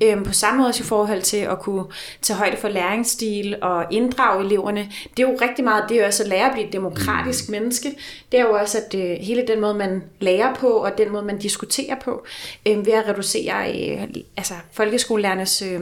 [0.04, 1.86] Øhm, på samme måde også i forhold til at kunne
[2.22, 4.92] tage højde for læringsstil og inddrage eleverne.
[5.18, 7.50] Det er jo rigtig meget, det er jo også at lære at blive et demokratisk
[7.50, 7.52] mm.
[7.52, 7.96] menneske.
[8.32, 11.24] Det er jo også, at øh, hele den måde, man lærer på, og den måde,
[11.26, 12.26] man diskuterer på,
[12.68, 14.08] øh, ved at reducere øh,
[14.38, 15.82] altså, folkeskolelærernes øh,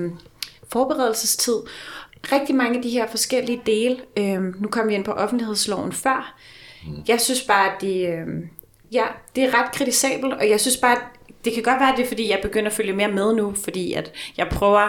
[0.72, 1.56] forberedelsestid.
[2.32, 6.40] Rigtig mange af de her forskellige dele, øh, nu kom vi ind på offentlighedsloven før,
[6.88, 6.94] mm.
[7.08, 8.28] jeg synes bare, at det, øh,
[8.92, 9.04] ja,
[9.36, 11.02] det er ret kritisabelt, og jeg synes bare, at
[11.46, 13.54] det kan godt være, at det er, fordi jeg begynder at følge mere med nu,
[13.64, 14.82] fordi at jeg prøver,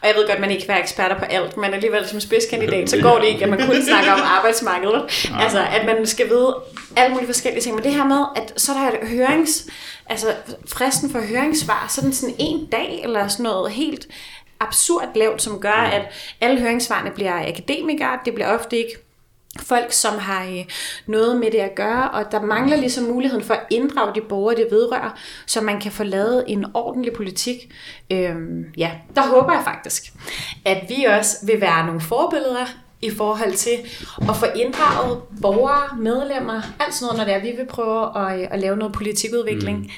[0.00, 2.20] og jeg ved godt, at man ikke kan være eksperter på alt, men alligevel som
[2.20, 5.30] spidskandidat, så går det ikke, at man kun snakker om arbejdsmarkedet.
[5.40, 6.56] Altså, at man skal vide
[6.96, 7.74] alle mulige forskellige ting.
[7.74, 9.66] Men det her med, at så er der hørings,
[10.06, 10.26] altså
[10.68, 14.06] fristen for høringssvar, så den sådan en dag, eller sådan noget helt
[14.60, 16.02] absurd lavt, som gør, at
[16.40, 19.05] alle høringssvarene bliver akademikere, det bliver ofte ikke
[19.62, 20.64] folk, som har øh,
[21.06, 24.56] noget med det at gøre, og der mangler ligesom muligheden for at inddrage de borgere,
[24.56, 27.74] det vedrører, så man kan få lavet en ordentlig politik.
[28.10, 30.12] Øhm, ja, der håber jeg faktisk,
[30.64, 32.66] at vi også vil være nogle forbilleder
[33.02, 33.78] i forhold til
[34.28, 38.40] at få inddraget borgere, medlemmer, alt sådan noget, når det er, vi vil prøve at,
[38.40, 39.78] øh, at lave noget politikudvikling.
[39.78, 39.90] Mm.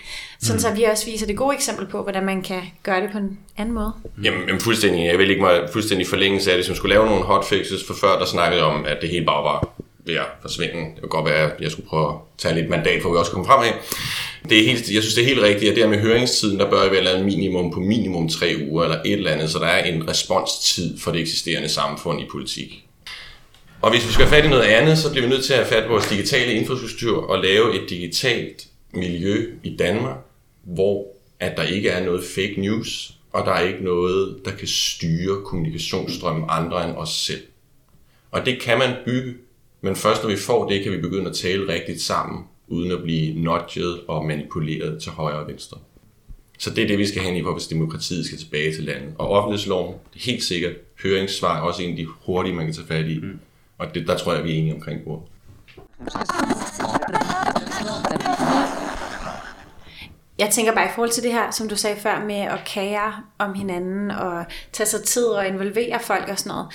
[0.43, 0.61] Sådan mm.
[0.61, 3.39] så vi også viser det gode eksempel på, hvordan man kan gøre det på en
[3.57, 3.93] anden måde.
[4.23, 5.07] Jamen, jamen fuldstændig.
[5.07, 6.69] Jeg vil ikke mig fuldstændig forlængelse af det.
[6.69, 9.69] Man skulle lave nogle hotfixes for før, der snakkede om, at det hele bare var
[10.07, 10.75] ved at forsvinde.
[10.95, 13.19] Det kunne godt være, at jeg skulle prøve at tage lidt mandat, for at vi
[13.19, 13.75] også komme frem af.
[14.49, 16.71] Det er helt, jeg synes, det er helt rigtigt, at det her med høringstiden, der
[16.71, 19.85] bør være et minimum på minimum tre uger, eller et eller andet, så der er
[19.85, 22.85] en responstid for det eksisterende samfund i politik.
[23.83, 25.59] Og hvis vi skal have fat i noget andet, så bliver vi nødt til at
[25.59, 30.17] have fat i vores digitale infrastruktur og lave et digitalt miljø i Danmark,
[30.75, 31.07] hvor
[31.41, 35.45] at der ikke er noget fake news, og der er ikke noget, der kan styre
[35.45, 37.43] kommunikationsstrømmen andre end os selv.
[38.31, 39.35] Og det kan man bygge,
[39.81, 43.03] men først når vi får det, kan vi begynde at tale rigtigt sammen, uden at
[43.03, 45.79] blive nudget og manipuleret til højre og venstre.
[46.59, 49.15] Så det er det, vi skal have i, hvis demokratiet skal tilbage til landet.
[49.19, 52.75] Og offentlighedsloven, det er helt sikkert, høringssvar er også en af de hurtige, man kan
[52.75, 53.19] tage fat i.
[53.19, 53.39] Mm.
[53.79, 55.25] Og det, der tror jeg, vi er enige omkring bordet.
[60.39, 63.15] Jeg tænker bare i forhold til det her, som du sagde før, med at kære
[63.39, 66.69] om hinanden og tage sig tid og involvere folk og sådan noget.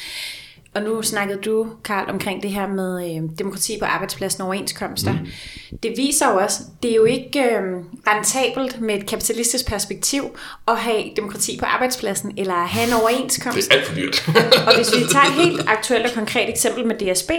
[0.75, 5.13] Og nu snakkede du, Karl, omkring det her med øh, demokrati på arbejdspladsen og overenskomster.
[5.13, 5.77] Mm.
[5.83, 7.61] Det viser jo også, det er jo ikke øh,
[8.07, 10.23] rentabelt med et kapitalistisk perspektiv
[10.67, 13.57] at have demokrati på arbejdspladsen, eller have en overenskomst.
[13.57, 14.27] Det er alt for dyrt.
[14.67, 17.31] og hvis vi tager et helt aktuelt og konkret eksempel med DSB,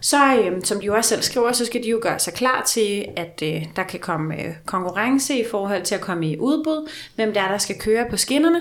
[0.00, 2.62] så øh, som de jo også selv skriver, så skal de jo gøre sig klar
[2.66, 6.90] til, at øh, der kan komme øh, konkurrence i forhold til at komme i udbud,
[7.14, 8.60] hvem der er, der skal køre på skinnerne.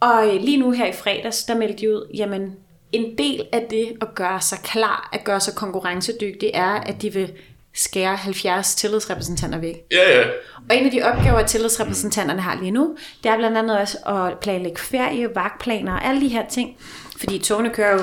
[0.00, 2.56] Og øh, lige nu her i fredags, der meldte de ud, jamen
[2.92, 7.12] en del af det at gøre sig klar, at gøre sig konkurrencedygtig, er, at de
[7.12, 7.32] vil
[7.74, 9.76] skære 70 tillidsrepræsentanter væk.
[9.90, 10.24] Ja, ja.
[10.70, 14.38] Og en af de opgaver, tillidsrepræsentanterne har lige nu, det er blandt andet også at
[14.38, 16.76] planlægge ferie, vagtplaner og alle de her ting.
[17.16, 18.02] Fordi togene kører jo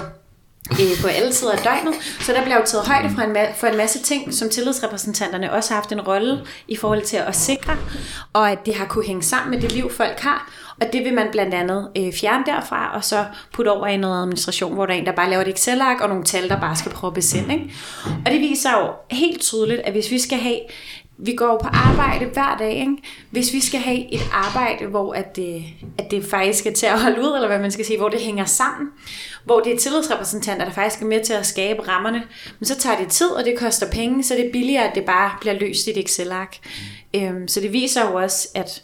[0.71, 1.93] øh, på alle tider af døgnet.
[2.19, 5.51] Så der bliver jo taget højde for en, ma- for en masse ting, som tillidsrepræsentanterne
[5.53, 7.77] også har haft en rolle i forhold til at sikre,
[8.33, 10.51] og at det har kunne hænge sammen med det liv, folk har.
[10.81, 14.21] Og det vil man blandt andet øh, fjerne derfra, og så putte over i noget
[14.21, 16.75] administration, hvor der er en, der bare laver et Excel-ark, og nogle tal, der bare
[16.75, 17.53] skal prøve at besende.
[17.53, 17.73] Ikke?
[18.25, 20.59] Og det viser jo helt tydeligt, at hvis vi skal have
[21.19, 22.97] vi går på arbejde hver dag, ikke?
[23.31, 25.63] Hvis vi skal have et arbejde, hvor at det,
[25.97, 28.19] at det faktisk er til at holde ud, eller hvad man skal sige, hvor det
[28.19, 28.89] hænger sammen,
[29.45, 32.23] hvor det er tillidsrepræsentanter, der faktisk er med til at skabe rammerne,
[32.59, 35.05] men så tager det tid, og det koster penge, så det er billigere, at det
[35.05, 36.57] bare bliver løst i et Excel-ark.
[37.15, 38.83] Øhm, så det viser jo også, at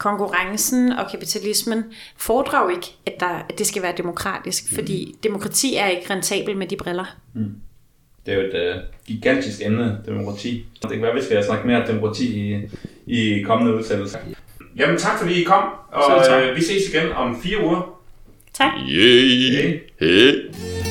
[0.00, 1.84] konkurrencen og kapitalismen
[2.16, 4.74] fordrer jo ikke, at, der, at det skal være demokratisk, mm.
[4.74, 7.16] fordi demokrati er ikke rentabel med de briller.
[7.34, 7.54] Mm.
[8.26, 10.64] Det er jo et uh, gigantisk emne, demokrati.
[10.82, 12.68] Det kan være, at vi skal snakke mere demokrati i,
[13.06, 14.18] i kommende udsendelser.
[14.76, 18.00] Jamen tak fordi I kom, og uh, vi ses igen om fire uger.
[18.54, 18.72] Tak.
[18.88, 19.80] Yay.
[20.00, 20.89] Hey.